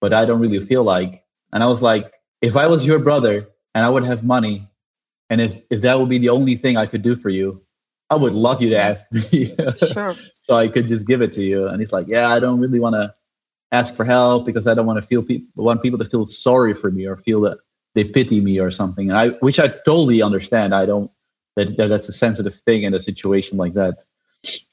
[0.00, 3.46] but i don't really feel like and i was like if i was your brother
[3.74, 4.66] and i would have money
[5.30, 7.60] and if, if that would be the only thing i could do for you
[8.10, 9.50] i would love you to ask me
[9.92, 10.14] sure.
[10.42, 12.80] so i could just give it to you and he's like yeah i don't really
[12.80, 13.12] want to
[13.72, 16.74] ask for help because i don't want to feel people want people to feel sorry
[16.74, 17.58] for me or feel that
[17.98, 19.08] they pity me or something.
[19.08, 20.74] And I, which I totally understand.
[20.74, 21.10] I don't
[21.56, 23.94] that, that that's a sensitive thing in a situation like that.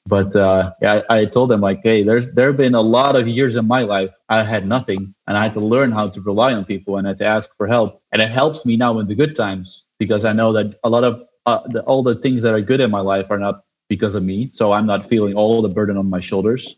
[0.07, 3.27] But uh, yeah, I, told them like, hey, there's there have been a lot of
[3.27, 6.53] years in my life I had nothing, and I had to learn how to rely
[6.53, 8.01] on people and I had to ask for help.
[8.11, 11.03] And it helps me now in the good times because I know that a lot
[11.03, 14.15] of uh, the, all the things that are good in my life are not because
[14.15, 14.47] of me.
[14.47, 16.77] So I'm not feeling all the burden on my shoulders.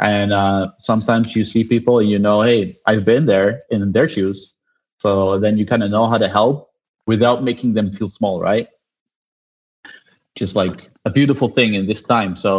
[0.00, 4.08] And uh, sometimes you see people and you know, hey, I've been there in their
[4.08, 4.54] shoes
[4.98, 6.70] so then you kind of know how to help
[7.06, 8.68] without making them feel small, right?
[10.34, 12.36] Just like a beautiful thing in this time.
[12.36, 12.50] So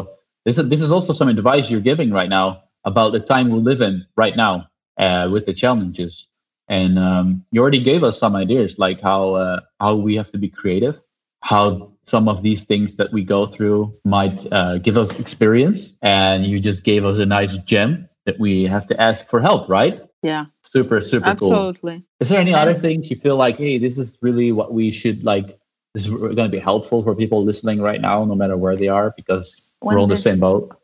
[0.45, 3.59] this is, this is also some advice you're giving right now about the time we
[3.59, 6.27] live in right now uh, with the challenges.
[6.67, 10.38] And um, you already gave us some ideas, like how uh, how we have to
[10.38, 10.95] be creative,
[11.41, 16.45] how some of these things that we go through might uh, give us experience, and
[16.45, 20.01] you just gave us a nice gem that we have to ask for help, right?
[20.21, 20.45] Yeah.
[20.62, 21.57] Super, super Absolutely.
[21.57, 21.69] Cool.
[21.69, 22.05] Absolutely.
[22.19, 25.23] Is there any other things you feel like, hey, this is really what we should
[25.23, 25.59] like?
[25.93, 28.89] This is going to be helpful for people listening right now, no matter where they
[28.89, 30.75] are, because when we're on this, the same boat.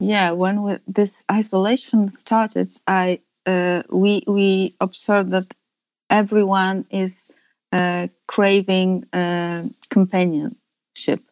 [0.00, 5.46] Yeah, when we, this isolation started, I uh, we we observed that
[6.10, 7.30] everyone is
[7.72, 11.22] uh, craving uh, companionship,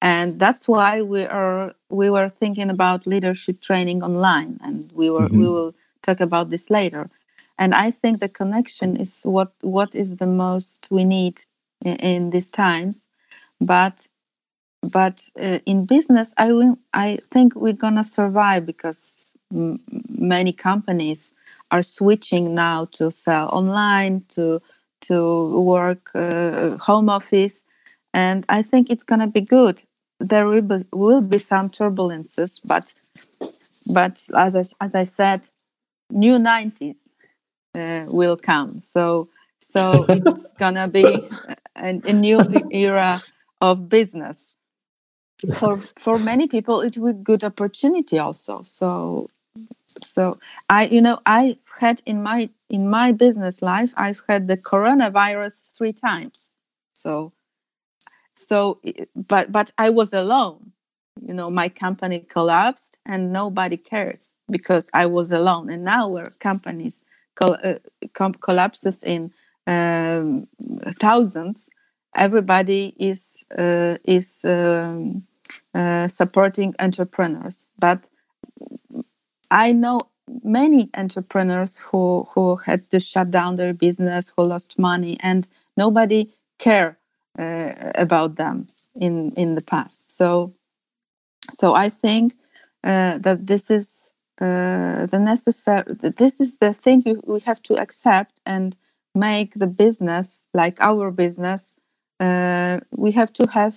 [0.00, 5.26] and that's why we are we were thinking about leadership training online, and we were
[5.26, 5.40] mm-hmm.
[5.40, 7.10] we will talk about this later
[7.58, 11.42] and i think the connection is what what is the most we need
[11.84, 13.02] in, these times.
[13.60, 14.08] But
[14.92, 21.32] but uh, in business i will i think we're gonna survive because m- many companies
[21.70, 24.60] are switching now to sell online to
[25.00, 27.64] to work uh, home office.
[28.14, 29.82] And i think it's gonna be good.
[30.20, 32.94] There will be, will be some turbulences but
[33.94, 35.46] but as I, as I said
[36.10, 37.14] new 90s
[37.74, 38.68] uh, will come.
[38.68, 41.04] So so it's gonna be
[41.76, 42.40] a, a, new
[42.70, 43.20] era
[43.60, 44.54] of business.
[45.54, 48.62] For for many people it will good opportunity also.
[48.62, 49.30] So
[50.02, 50.36] so
[50.68, 55.76] i you know i had in my in my business life i've had the coronavirus
[55.76, 56.54] three times.
[56.94, 57.32] So
[58.34, 58.80] so
[59.14, 60.72] but but i was alone.
[61.20, 65.70] You know my company collapsed and nobody cares because i was alone.
[65.70, 67.04] And now where companies
[67.40, 67.74] uh,
[68.14, 69.32] com- collapses in
[69.68, 70.48] um,
[70.98, 71.70] thousands,
[72.16, 75.22] everybody is uh, is um,
[75.74, 77.66] uh, supporting entrepreneurs.
[77.78, 78.04] But
[79.50, 80.00] I know
[80.42, 86.32] many entrepreneurs who who had to shut down their business, who lost money, and nobody
[86.58, 86.98] care
[87.38, 90.10] uh, about them in in the past.
[90.10, 90.54] So
[91.50, 92.34] so I think
[92.84, 95.84] uh, that this is uh, the necessary.
[95.94, 98.76] This is the thing we have to accept and
[99.18, 101.74] make the business like our business.
[102.20, 103.76] Uh, we have to have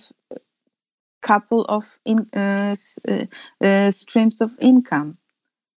[1.22, 2.74] couple of in, uh,
[3.08, 3.26] uh,
[3.64, 5.16] uh, streams of income.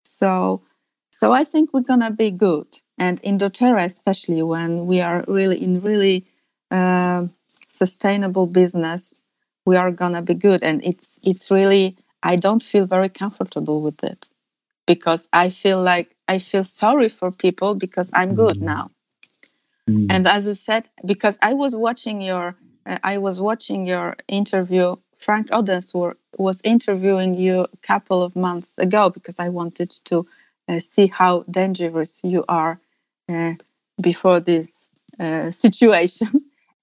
[0.04, 0.62] So,
[1.10, 2.66] so I think we're gonna be good.
[2.98, 6.26] And in DoTerra, especially when we are really in really
[6.70, 7.26] uh,
[7.68, 9.20] sustainable business,
[9.66, 10.62] we are gonna be good.
[10.62, 14.28] And it's it's really I don't feel very comfortable with it
[14.86, 18.62] because I feel like I feel sorry for people because I'm good mm.
[18.62, 18.88] now.
[19.88, 20.06] Mm.
[20.10, 24.96] And as you said, because I was watching your uh, I was watching your interview
[25.18, 30.24] Frank Odens were, was interviewing you a couple of months ago because I wanted to
[30.68, 32.80] uh, see how dangerous you are
[33.28, 33.54] uh,
[34.00, 36.28] before this uh, situation.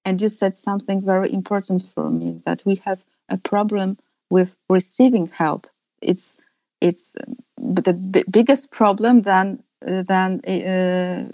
[0.05, 3.97] and you said something very important for me that we have a problem
[4.29, 5.67] with receiving help.
[6.01, 6.41] It's
[6.81, 7.15] it's
[7.57, 11.29] the b- biggest problem than than uh,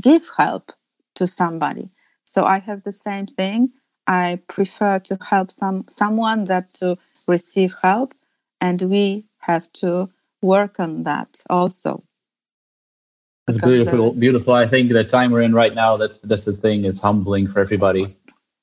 [0.00, 0.72] give help
[1.16, 1.88] to somebody.
[2.24, 3.72] So I have the same thing
[4.06, 6.96] I prefer to help some someone that to
[7.28, 8.10] receive help,
[8.60, 10.10] and we have to
[10.42, 12.02] work on that also.
[13.46, 14.54] It's beautiful, is, beautiful.
[14.54, 16.84] I think the time we're in right now, that's that's the thing.
[16.84, 18.16] It's humbling for everybody.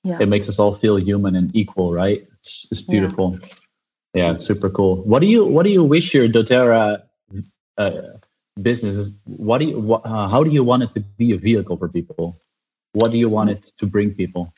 [0.03, 0.19] Yeah.
[0.19, 2.27] It makes us all feel human and equal, right?
[2.39, 3.37] It's, it's beautiful.
[3.41, 3.47] Yeah.
[4.13, 4.97] yeah, it's super cool.
[5.03, 7.03] What do you What do you wish your DoTerra
[7.77, 7.91] uh,
[8.61, 9.11] business?
[9.25, 9.93] What do you?
[9.93, 12.39] Uh, how do you want it to be a vehicle for people?
[12.93, 14.53] What do you want it to bring people?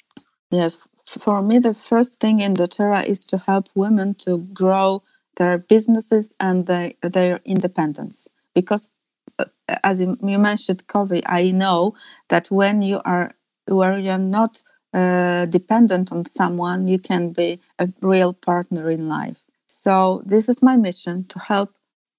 [0.51, 5.03] Yes, for me, the first thing in doTERRA is to help women to grow
[5.38, 8.27] their businesses and their, their independence.
[8.53, 8.89] Because,
[9.38, 9.45] uh,
[9.83, 11.95] as you, mentioned, Kovi, I know
[12.29, 13.33] that when you are
[13.67, 19.43] where you're not uh, dependent on someone, you can be a real partner in life.
[19.67, 21.75] So this is my mission to help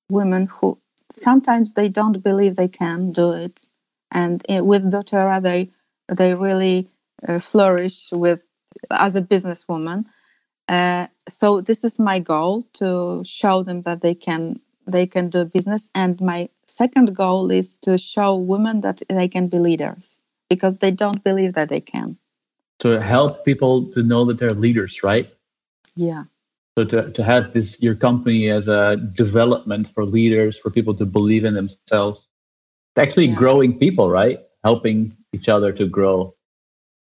[0.08, 0.78] women who
[1.12, 3.68] sometimes they don't believe they can do it,
[4.10, 5.70] and with doTERRA they
[6.08, 6.88] they really
[7.26, 8.46] uh, flourish with
[8.90, 10.04] as a businesswoman.
[10.68, 15.44] Uh, so this is my goal to show them that they can they can do
[15.44, 15.90] business.
[15.94, 20.18] And my second goal is to show women that they can be leaders
[20.48, 22.18] because they don't believe that they can.
[22.80, 25.32] To help people to know that they're leaders, right?
[25.94, 26.24] Yeah.
[26.80, 31.04] So to, to have this your company as a development for leaders, for people to
[31.04, 32.20] believe in themselves,
[32.90, 33.34] it's actually yeah.
[33.34, 34.40] growing people, right?
[34.64, 36.34] Helping each other to grow.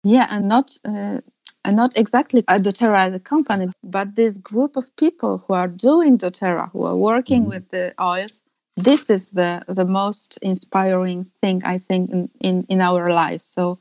[0.04, 1.20] Yeah, and not uh,
[1.64, 6.18] and not exactly doTERRA as a company, but this group of people who are doing
[6.18, 7.52] doTERRA, who are working mm-hmm.
[7.52, 8.42] with the oils.
[8.76, 13.46] This is the the most inspiring thing I think in in, in our lives.
[13.46, 13.78] So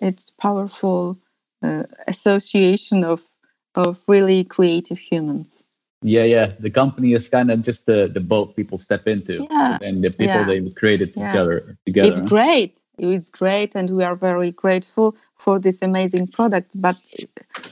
[0.00, 1.18] it's powerful
[1.62, 3.28] uh, association of
[3.74, 5.64] of really creative humans.
[6.02, 6.52] Yeah, yeah.
[6.60, 9.78] The company is kind of just the the boat people step into, yeah.
[9.82, 10.44] and the people yeah.
[10.44, 11.64] they created together.
[11.66, 11.74] Yeah.
[11.86, 12.08] Together.
[12.08, 16.96] It's great it's great and we are very grateful for this amazing product but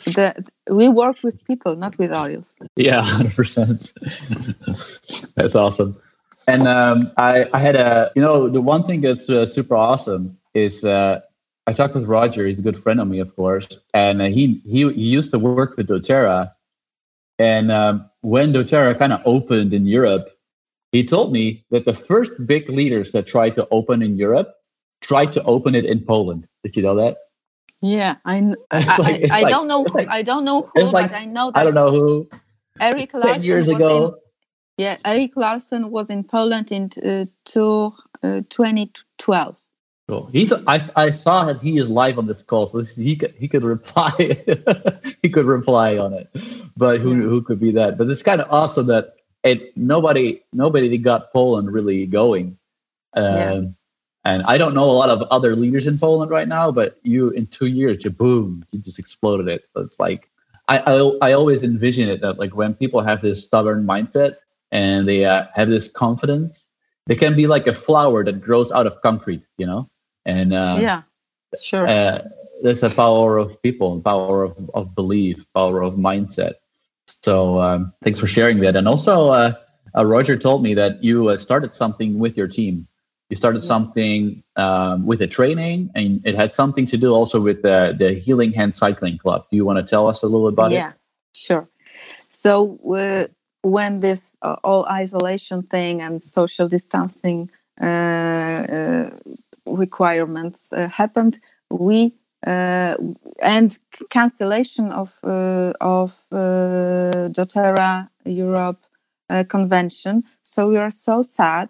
[0.05, 6.01] the we work with people not with oils yeah 100% that's awesome
[6.49, 10.39] and um, I, I had a you know the one thing that's uh, super awesome
[10.55, 11.21] is uh,
[11.67, 12.47] I talked with Roger.
[12.47, 15.39] He's a good friend of me, of course, and uh, he, he he used to
[15.39, 16.53] work with DoTerra.
[17.39, 20.31] And um, when DoTerra kind of opened in Europe,
[20.93, 24.55] he told me that the first big leaders that tried to open in Europe
[25.01, 26.47] tried to open it in Poland.
[26.63, 27.19] Did you know that?
[27.83, 28.37] Yeah, I
[28.71, 31.51] I, like, I, like, don't know who, like, I don't know who, but I know
[31.51, 32.29] that I don't know who.
[32.81, 34.09] Eric Larson years ago.
[34.09, 34.15] In,
[34.79, 39.57] yeah, Eric Larson was in Poland in uh, to, uh, 2012.
[40.09, 40.29] Cool.
[40.33, 43.49] He's I, I saw that he is live on this call, so he could he
[43.49, 44.13] could reply
[45.23, 46.31] he could reply on it.
[46.77, 47.99] But who who could be that?
[47.99, 52.57] But it's kind of awesome that it nobody nobody got Poland really going.
[53.15, 53.63] Um, yeah.
[54.25, 57.31] And I don't know a lot of other leaders in Poland right now, but you
[57.31, 59.63] in two years, you boom, you just exploded it.
[59.63, 60.31] So it's like
[60.69, 64.37] I I, I always envision it that like when people have this stubborn mindset
[64.71, 66.67] and they uh, have this confidence,
[67.07, 69.89] they can be like a flower that grows out of concrete, you know.
[70.27, 71.03] And uh, yeah,
[71.59, 71.87] sure.
[71.87, 72.29] Uh,
[72.63, 76.55] there's a power of people, power of, of belief, power of mindset.
[77.23, 78.77] So um, thanks for sharing that.
[78.77, 79.55] And also, uh,
[79.97, 82.87] uh Roger told me that you uh, started something with your team
[83.29, 87.63] you started something um, with a training, and it had something to do also with
[87.63, 89.47] the the Healing Hand Cycling Club.
[89.51, 90.81] Do you want to tell us a little about yeah, it?
[90.81, 90.93] Yeah,
[91.33, 91.63] sure.
[92.31, 93.27] So uh,
[93.63, 97.51] when this uh, all isolation thing and social distancing
[97.81, 99.11] uh, uh,
[99.67, 101.41] requirements uh, happened,
[101.71, 102.15] we
[102.45, 103.79] and
[104.11, 105.19] cancellation of
[105.81, 108.87] of DoTerra Europe
[109.49, 110.23] convention.
[110.43, 111.69] So we are so sad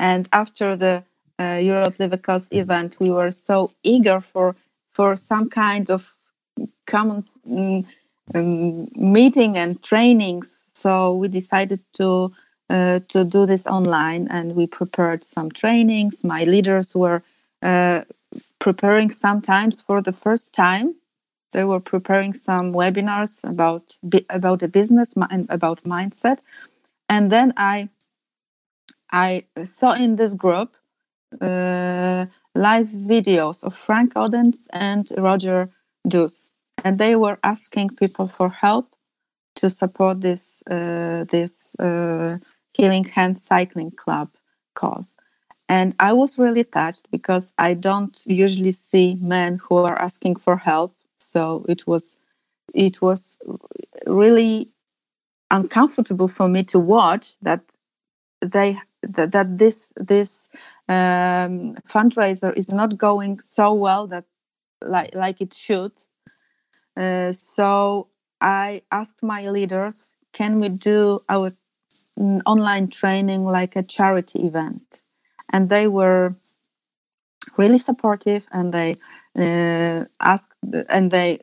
[0.00, 1.04] and after the
[1.38, 2.14] uh, Europe Live
[2.52, 4.56] event, we were so eager for
[4.92, 6.16] for some kind of
[6.86, 7.86] common um,
[8.34, 10.58] um, meeting and trainings.
[10.72, 12.30] So we decided to
[12.70, 16.24] uh, to do this online, and we prepared some trainings.
[16.24, 17.22] My leaders were
[17.62, 18.02] uh,
[18.58, 20.94] preparing sometimes for the first time.
[21.52, 23.98] They were preparing some webinars about
[24.30, 26.40] about the business and about mindset,
[27.08, 27.88] and then I
[29.10, 30.76] I saw in this group
[31.40, 35.70] uh, live videos of Frank Odens and Roger
[36.06, 36.52] Duss,
[36.84, 38.94] and they were asking people for help
[39.56, 42.38] to support this uh, this uh,
[42.74, 44.28] Healing Hands Cycling Club
[44.74, 45.16] cause.
[45.70, 50.56] And I was really touched because I don't usually see men who are asking for
[50.56, 50.96] help.
[51.16, 52.16] So it was
[52.74, 53.38] it was
[54.04, 54.66] really
[55.48, 57.60] uncomfortable for me to watch that
[58.40, 60.48] they that, that this this
[60.88, 64.24] um, fundraiser is not going so well that
[64.82, 65.92] like like it should.
[66.96, 68.08] Uh, so
[68.40, 71.52] I asked my leaders, can we do our
[72.44, 75.02] online training like a charity event?
[75.50, 76.32] And they were
[77.56, 78.96] really supportive, and they
[79.36, 80.52] uh, asked
[80.88, 81.40] and they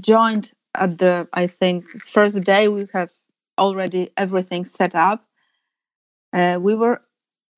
[0.00, 3.10] joined at the I think first day we have
[3.58, 5.24] already everything set up
[6.32, 7.00] uh, we were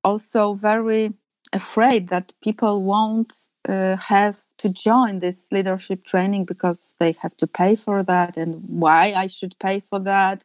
[0.05, 1.13] also very
[1.53, 7.47] afraid that people won't uh, have to join this leadership training because they have to
[7.47, 10.45] pay for that and why I should pay for that.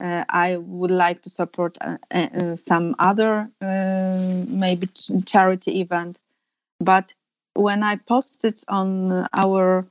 [0.00, 4.88] Uh, I would like to support uh, uh, some other uh, maybe
[5.26, 6.20] charity event.
[6.78, 7.14] But
[7.54, 9.86] when I posted on our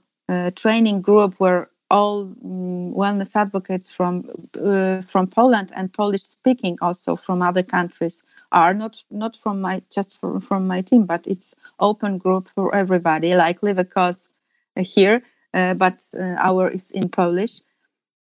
[0.56, 4.24] training group where all um, wellness advocates from
[4.62, 9.82] uh, from Poland and Polish speaking also from other countries are not not from my
[9.90, 14.40] just from, from my team, but it's open group for everybody, like Live a Cause
[14.76, 15.22] uh, here,
[15.54, 17.62] uh, but uh, our is in Polish,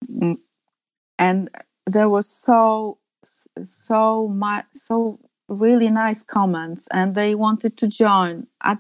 [0.08, 0.38] mm.
[1.20, 1.50] And
[1.86, 2.98] there was so
[3.64, 8.78] so much so really nice comments, and they wanted to join at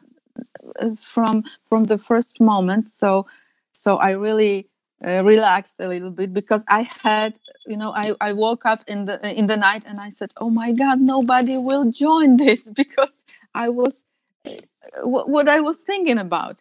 [0.80, 2.88] uh, from from the first moment.
[2.88, 3.26] So
[3.74, 4.68] so I really
[5.06, 9.06] uh, relaxed a little bit because I had, you know, I, I woke up in
[9.06, 13.12] the in the night and I said, "Oh my God, nobody will join this," because
[13.54, 14.02] I was
[14.46, 16.56] uh, what I was thinking about.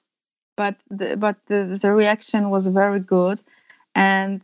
[0.57, 3.43] But the, but the, the reaction was very good,
[3.95, 4.41] and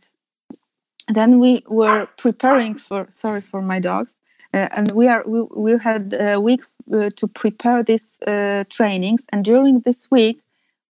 [1.08, 3.06] then we were preparing for.
[3.10, 4.16] Sorry for my dogs.
[4.54, 9.24] Uh, and we are we, we had a week uh, to prepare these uh, trainings
[9.32, 10.40] and during this week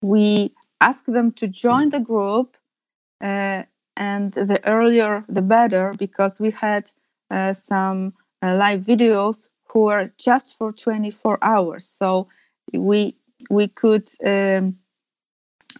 [0.02, 2.56] we asked them to join the group
[3.22, 3.62] uh,
[3.96, 6.92] and the earlier the better because we had
[7.30, 8.12] uh, some
[8.42, 12.28] uh, live videos who were just for 24 hours so
[12.72, 13.16] we
[13.50, 14.76] we could um,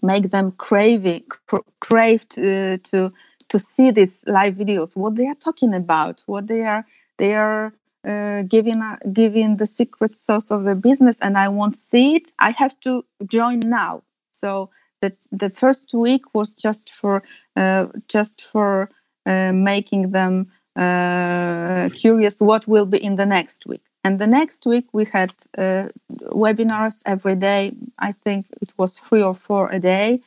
[0.03, 3.13] make them craving cr- crave to,
[3.49, 6.85] to see these live videos what they are talking about what they are
[7.19, 7.73] they are
[8.07, 12.33] uh, giving uh, giving the secret sauce of their business and i won't see it
[12.39, 14.71] i have to join now so
[15.01, 17.23] the the first week was just for
[17.57, 18.89] uh, just for
[19.27, 23.83] uh, making them uh, curious what will be in the next week.
[24.05, 25.89] And the next week we had uh,
[26.31, 27.73] webinars every day.
[27.99, 30.21] I think it was three or four a day,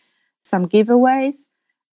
[0.43, 1.47] some giveaways,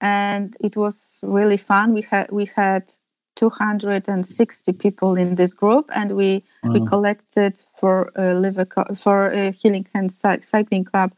[0.03, 1.93] and it was really fun.
[1.93, 2.93] We had we had
[3.35, 6.73] 260 people in this group, and we wow.
[6.73, 11.11] we collected for uh, Liver for uh, Healing Hands Cycling Club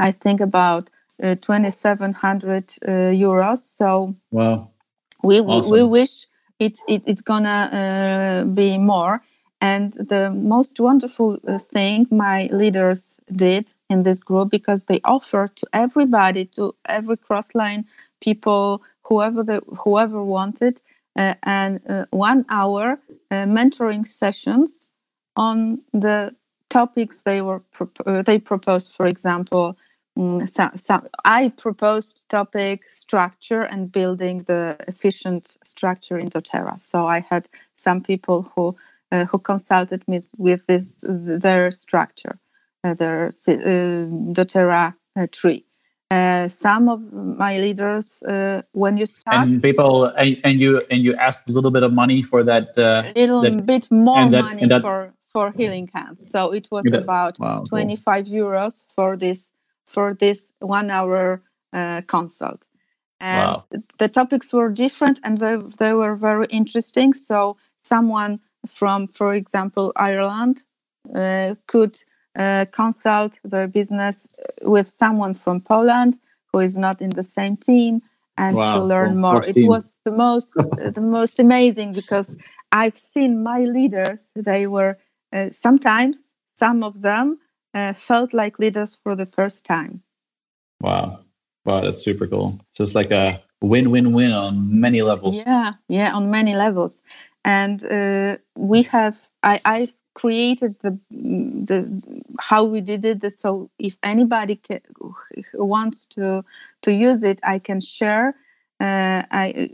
[0.00, 0.90] I think about
[1.22, 3.58] uh, 2,700 uh, euros.
[3.58, 4.70] So wow,
[5.22, 5.72] we awesome.
[5.72, 6.26] we wish
[6.58, 9.22] it, it it's gonna uh, be more.
[9.60, 15.56] And the most wonderful uh, thing my leaders did in this group because they offered
[15.56, 17.84] to everybody, to every crossline
[18.22, 20.82] people, whoever the whoever wanted,
[21.16, 23.00] uh, and uh, one hour
[23.32, 24.88] mentoring sessions
[25.36, 26.34] on the
[26.70, 27.60] topics they were
[28.26, 28.92] they proposed.
[28.94, 29.76] For example,
[30.18, 36.80] Mm, so, so I proposed topic structure and building the efficient structure in doTERRA.
[36.80, 38.76] So I had some people who
[39.12, 42.38] uh, who consulted me with this their structure,
[42.84, 44.06] uh, their uh,
[44.36, 45.64] DoTerra uh, tree.
[46.10, 48.22] Uh, some of my leaders,
[48.72, 51.92] when you start, and people, and, and you and you ask a little bit of
[51.92, 56.28] money for that, a little that, bit more that, money that, for for healing hands.
[56.28, 58.34] So it was about wow, 25 cool.
[58.34, 59.52] euros for this
[59.86, 61.40] for this one hour
[62.08, 62.64] consult
[63.20, 63.64] and wow.
[63.98, 69.92] the topics were different and they, they were very interesting so someone from for example
[69.96, 70.64] ireland
[71.14, 71.96] uh, could
[72.38, 74.28] uh, consult their business
[74.62, 76.18] with someone from poland
[76.52, 78.00] who is not in the same team
[78.36, 78.66] and wow.
[78.66, 79.66] to learn well, more it team?
[79.66, 80.54] was the most
[80.94, 82.36] the most amazing because
[82.72, 84.98] i've seen my leaders they were
[85.32, 87.38] uh, sometimes some of them
[87.74, 90.02] uh, felt like leaders for the first time
[90.80, 91.20] wow
[91.64, 92.58] Wow, that's super cool.
[92.72, 95.36] So it's like a win-win-win on many levels.
[95.36, 97.02] Yeah, yeah, on many levels.
[97.44, 101.78] And uh, we have, I, I've created the the
[102.40, 103.38] how we did it.
[103.38, 104.80] So if anybody can,
[105.54, 106.44] wants to
[106.82, 108.34] to use it, I can share.
[108.80, 109.70] Uh, I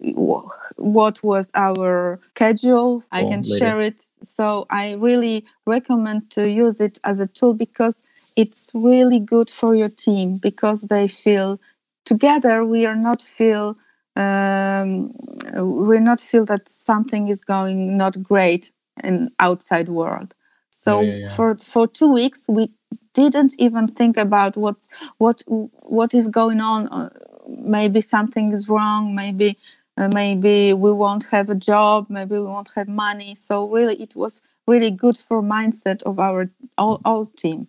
[0.76, 3.04] what was our schedule.
[3.12, 3.58] I can later.
[3.58, 4.04] share it.
[4.22, 8.02] So I really recommend to use it as a tool because
[8.36, 11.60] it's really good for your team because they feel
[12.04, 13.76] together we are not feel
[14.16, 15.12] um,
[15.54, 18.72] we not feel that something is going not great
[19.04, 20.34] in outside world.
[20.70, 21.28] So yeah, yeah, yeah.
[21.28, 22.72] for for two weeks we
[23.14, 24.86] didn't even think about what
[25.18, 26.88] what what is going on.
[26.88, 27.10] Uh,
[27.48, 29.14] maybe something is wrong.
[29.14, 29.58] Maybe
[29.96, 32.06] uh, maybe we won't have a job.
[32.08, 33.34] Maybe we won't have money.
[33.34, 37.68] So really it was really good for mindset of our all, all team.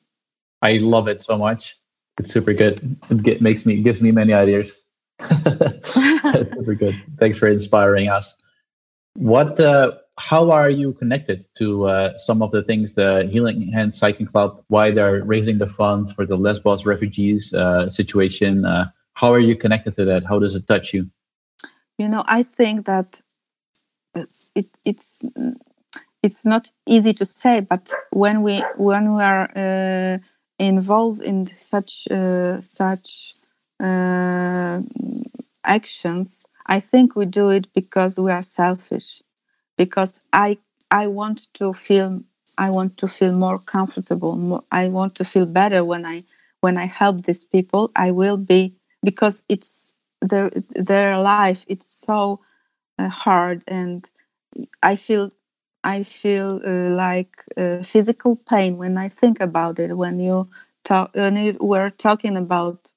[0.61, 1.77] I love it so much.
[2.17, 2.97] It's super good.
[3.09, 4.81] It get, makes me gives me many ideas.
[5.29, 7.01] super good.
[7.19, 8.35] Thanks for inspiring us.
[9.15, 9.59] What?
[9.59, 14.27] Uh, how are you connected to uh, some of the things the Healing Hands Cycling
[14.27, 14.63] Club?
[14.67, 18.65] Why they're raising the funds for the Lesbos refugees uh, situation?
[18.65, 20.25] Uh, how are you connected to that?
[20.25, 21.09] How does it touch you?
[21.97, 23.21] You know, I think that
[24.55, 25.23] it, it's
[26.23, 30.17] it's not easy to say, but when we when we are uh,
[30.59, 33.33] involved in such uh, such
[33.79, 34.81] uh,
[35.63, 39.21] actions, I think we do it because we are selfish.
[39.77, 40.57] Because I
[40.91, 42.21] I want to feel
[42.57, 44.35] I want to feel more comfortable.
[44.37, 46.21] More, I want to feel better when I
[46.61, 47.91] when I help these people.
[47.95, 48.73] I will be
[49.03, 51.65] because it's their their life.
[51.67, 52.39] It's so
[52.99, 54.09] uh, hard, and
[54.83, 55.31] I feel
[55.83, 59.95] I feel uh, like uh, physical pain when I think about it.
[59.97, 60.49] When you
[60.83, 62.91] talk, when you were talking about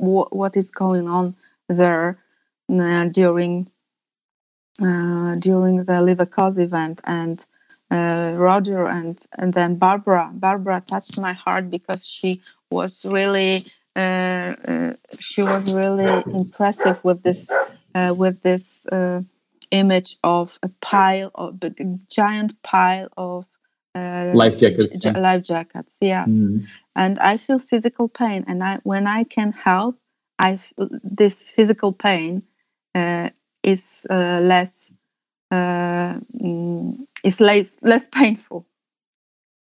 [0.00, 1.36] w- what is going on
[1.68, 2.18] there
[2.70, 3.68] uh, during
[4.82, 7.44] uh, during the Live a Cause event, and
[7.90, 10.30] uh, Roger and and then Barbara.
[10.34, 13.64] Barbara touched my heart because she was really
[13.96, 14.54] uh,
[15.20, 17.48] she was really impressive with this
[18.16, 18.86] with this
[19.70, 21.70] image of a pile of a
[22.10, 23.46] giant pile of
[23.94, 26.66] uh, life jackets j- life jackets yes mm.
[26.96, 29.96] And i feel physical pain and i when i can help
[30.40, 30.58] i
[31.04, 32.42] this physical pain
[32.96, 33.30] uh,
[33.62, 34.92] is uh, less
[35.52, 38.66] uh, mm, is less less painful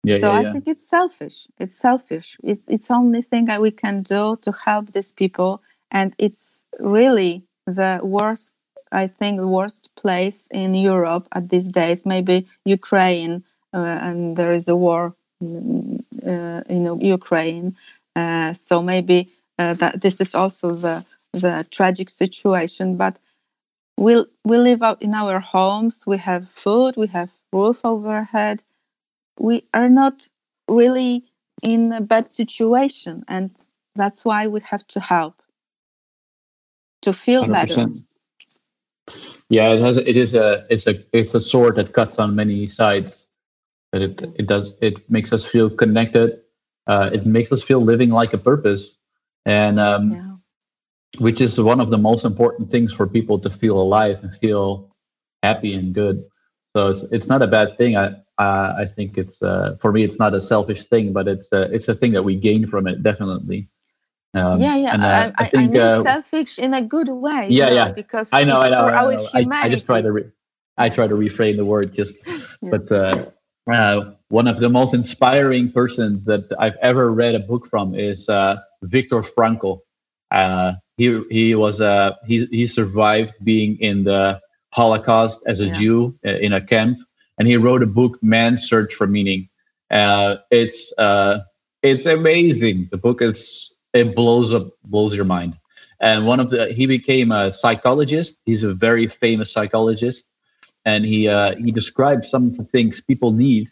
[0.05, 0.49] yeah, so yeah, yeah.
[0.49, 1.49] I think it's selfish.
[1.59, 2.39] It's selfish.
[2.45, 7.45] It's it's only thing that we can do to help these people, and it's really
[7.67, 8.55] the worst
[8.93, 12.07] I think, the worst place in Europe at these days.
[12.07, 13.45] Maybe Ukraine,
[13.75, 17.77] uh, and there is a war uh, in Ukraine.
[18.17, 22.97] Uh, so maybe uh, that this is also the the tragic situation.
[22.97, 23.17] But
[23.97, 26.05] we we'll, we live out in our homes.
[26.07, 26.97] We have food.
[26.97, 28.63] We have roof overhead.
[29.39, 30.29] We are not
[30.69, 31.25] really
[31.63, 33.51] in a bad situation, and
[33.95, 35.43] that's why we have to help
[37.03, 37.53] to feel 100%.
[37.53, 37.89] better
[39.49, 39.97] yeah, it has.
[39.97, 40.67] It is a.
[40.69, 41.03] It's a.
[41.13, 43.25] It's a sword that cuts on many sides.
[43.93, 44.75] But it it does.
[44.81, 46.41] It makes us feel connected.
[46.87, 48.97] Uh, it makes us feel living like a purpose,
[49.47, 51.21] and um, yeah.
[51.21, 54.95] which is one of the most important things for people to feel alive and feel
[55.43, 56.23] happy and good.
[56.77, 57.97] So it's it's not a bad thing.
[57.97, 61.51] I uh, I think it's uh, for me it's not a selfish thing, but it's
[61.53, 63.69] a, it's a thing that we gain from it definitely.
[64.35, 64.95] Um, yeah, yeah.
[64.95, 67.49] And, uh, I, I, think I mean uh, selfish in a good way.
[67.51, 67.93] Yeah, know, yeah.
[67.93, 68.85] Because I know, I know.
[68.87, 69.27] I, know.
[69.35, 70.31] I, I, just try to re-
[70.77, 72.29] I try to reframe the word just,
[72.61, 72.71] yeah.
[72.71, 73.25] but uh,
[73.71, 78.29] uh, one of the most inspiring persons that I've ever read a book from is
[78.29, 79.81] uh, Viktor Frankl.
[80.31, 84.41] Uh, he he was uh, he he survived being in the
[84.71, 85.73] Holocaust as a yeah.
[85.73, 86.99] Jew uh, in a camp,
[87.39, 89.49] and he wrote a book, Man's Search for Meaning.
[89.91, 91.41] Uh, it's uh,
[91.83, 92.89] it's amazing.
[92.91, 95.57] The book is it blows up blows your mind.
[96.01, 98.39] And one of the he became a psychologist.
[98.45, 100.28] He's a very famous psychologist,
[100.89, 103.67] and he uh, he described some of the things people need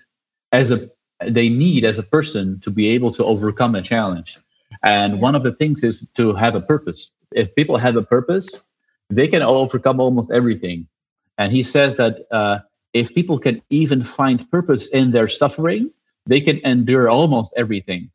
[0.53, 0.79] as a
[1.39, 4.39] they need as a person to be able to overcome a challenge.
[4.83, 7.01] And one of the things is to have a purpose.
[7.43, 8.49] If people have a purpose,
[9.19, 10.79] they can overcome almost everything.
[11.39, 12.59] And he says that uh,
[12.93, 15.91] if people can even find purpose in their suffering,
[16.27, 18.11] they can endure almost everything.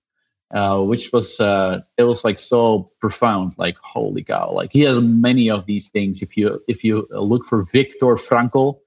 [0.53, 4.51] Uh, which was uh, it was like so profound, like holy cow!
[4.51, 6.21] Like he has many of these things.
[6.21, 8.81] If you if you look for Viktor Frankl,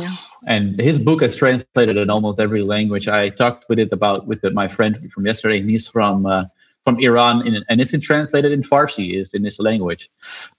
[0.00, 0.16] yeah.
[0.46, 3.08] and his book is translated in almost every language.
[3.08, 5.58] I talked with it about with my friend from yesterday.
[5.60, 6.44] and He's from uh,
[6.84, 10.10] from Iran, in, and it's in, translated in Farsi, is in this language.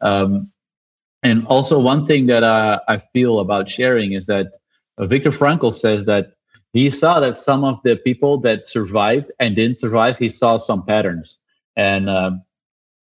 [0.02, 0.52] Um,
[1.24, 4.54] and also, one thing that uh, I feel about sharing is that
[4.98, 6.34] uh, Viktor Frankl says that
[6.72, 10.86] he saw that some of the people that survived and didn't survive, he saw some
[10.86, 11.40] patterns.
[11.76, 12.32] And uh,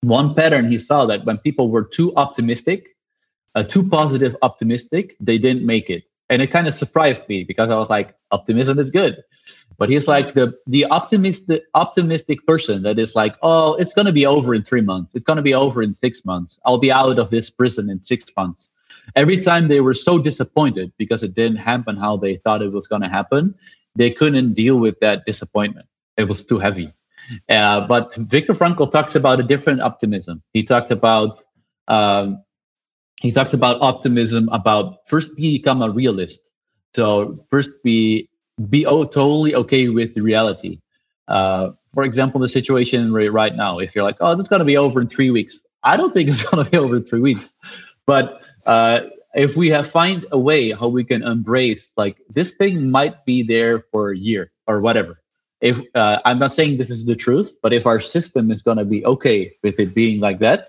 [0.01, 2.95] one pattern he saw that when people were too optimistic,
[3.55, 6.03] uh, too positive, optimistic, they didn't make it.
[6.29, 9.23] And it kind of surprised me because I was like, optimism is good.
[9.77, 14.25] But he's like the the optimistic optimistic person that is like, oh, it's gonna be
[14.25, 15.13] over in three months.
[15.15, 16.59] It's gonna be over in six months.
[16.65, 18.69] I'll be out of this prison in six months.
[19.15, 22.87] Every time they were so disappointed because it didn't happen how they thought it was
[22.87, 23.53] gonna happen,
[23.95, 25.87] they couldn't deal with that disappointment.
[26.17, 26.87] It was too heavy.
[27.49, 30.41] Uh, but Viktor Frankl talks about a different optimism.
[30.53, 31.39] He talked about
[31.87, 32.43] um,
[33.21, 36.41] he talks about optimism about first become a realist.
[36.93, 38.29] So first be
[38.69, 40.79] be oh, totally okay with the reality.
[41.27, 44.65] Uh, for example, the situation right now, if you're like, oh, this is going to
[44.65, 47.19] be over in three weeks, I don't think it's going to be over in three
[47.19, 47.53] weeks.
[48.05, 49.01] But uh,
[49.35, 53.43] if we have find a way how we can embrace like this thing might be
[53.43, 55.21] there for a year or whatever.
[55.61, 58.77] If uh, I'm not saying this is the truth, but if our system is going
[58.77, 60.67] to be okay with it being like that,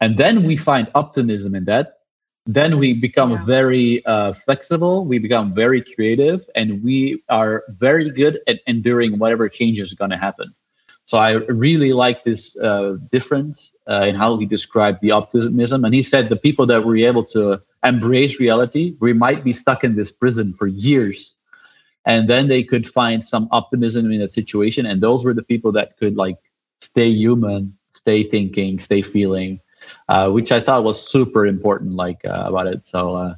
[0.00, 1.98] and then we find optimism in that,
[2.46, 3.44] then we become yeah.
[3.44, 5.04] very uh, flexible.
[5.04, 10.12] We become very creative and we are very good at enduring whatever changes are going
[10.12, 10.54] to happen.
[11.04, 15.84] So i really like this uh, difference uh, in how he described the optimism.
[15.84, 19.84] And he said the people that were able to embrace reality we might be stuck
[19.84, 21.34] in this prison for years.
[22.04, 24.86] And then they could find some optimism in that situation.
[24.86, 26.36] And those were the people that could like
[26.80, 29.60] stay human stay thinking stay feeling
[30.08, 32.86] uh, which I thought was super important, like uh, about it.
[32.86, 33.34] So, uh,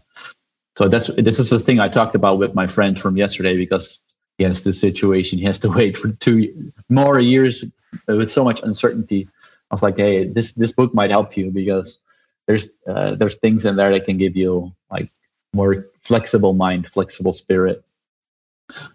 [0.77, 4.01] so that's this is the thing I talked about with my friend from yesterday because
[4.39, 5.39] he has this situation.
[5.39, 7.65] He has to wait for two more years
[8.07, 9.29] with so much uncertainty.
[9.71, 12.01] I was like, hey, this this book might help you because
[12.47, 15.11] there's uh, there's things in there that can give you like
[15.53, 17.85] more flexible mind, flexible spirit.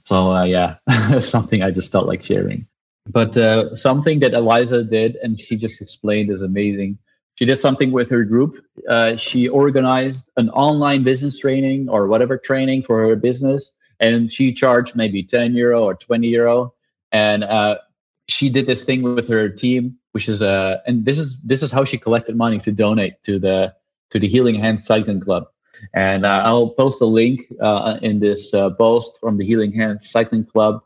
[0.04, 0.78] So uh, yeah,
[1.20, 2.68] something I just felt like sharing.
[3.08, 6.98] But uh, something that Eliza did, and she just explained, is amazing
[7.36, 8.66] she did something with her group.
[8.90, 14.54] Uh, she organized an online business training or whatever training for her business, and she
[14.54, 16.74] charged maybe 10 euro or 20 euro.
[17.12, 17.80] And uh,
[18.28, 21.72] she did this thing with her team, which is uh, and this is this is
[21.72, 23.76] how she collected money to donate to the
[24.12, 25.48] to the Healing Hands Cycling Club.
[25.94, 30.00] And uh, I'll post a link uh, in this uh, post from the Healing Hands
[30.10, 30.82] Cycling Club.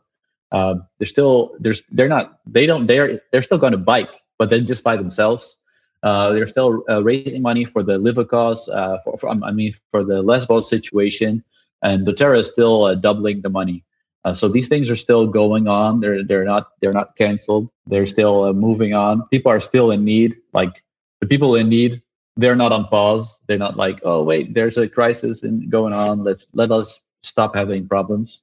[0.50, 4.66] They're still there's they're not they don't they're they're still going to bike, but then
[4.66, 5.59] just by themselves
[6.02, 7.98] uh, they're still uh, raising money for the
[8.28, 11.44] Cause, uh, for, for, I mean, for the Lesbos situation,
[11.82, 13.84] and doTERRA is still uh, doubling the money.
[14.24, 16.00] Uh, so these things are still going on.
[16.00, 17.70] They're they're not they're not canceled.
[17.86, 19.26] They're still uh, moving on.
[19.28, 20.36] People are still in need.
[20.52, 20.82] Like
[21.20, 22.02] the people in need,
[22.36, 23.38] they're not on pause.
[23.46, 26.22] They're not like, oh wait, there's a crisis in, going on.
[26.22, 28.42] Let's let us stop having problems.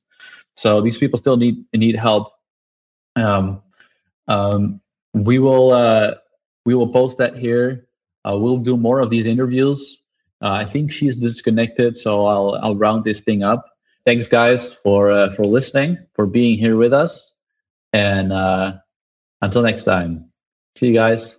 [0.55, 2.34] So these people still need need help.
[3.16, 3.62] Um,
[4.28, 4.82] um,
[5.14, 6.18] we will
[6.68, 7.88] we will post that here.
[8.28, 10.03] Uh, we'll do more of these interviews.
[10.41, 13.63] Uh, I think she's disconnected, so I'll I'll round this thing up.
[14.05, 17.34] Thanks, guys, for uh, for listening, for being here with us,
[17.93, 18.74] and uh,
[19.41, 20.30] until next time.
[20.76, 21.38] See you guys.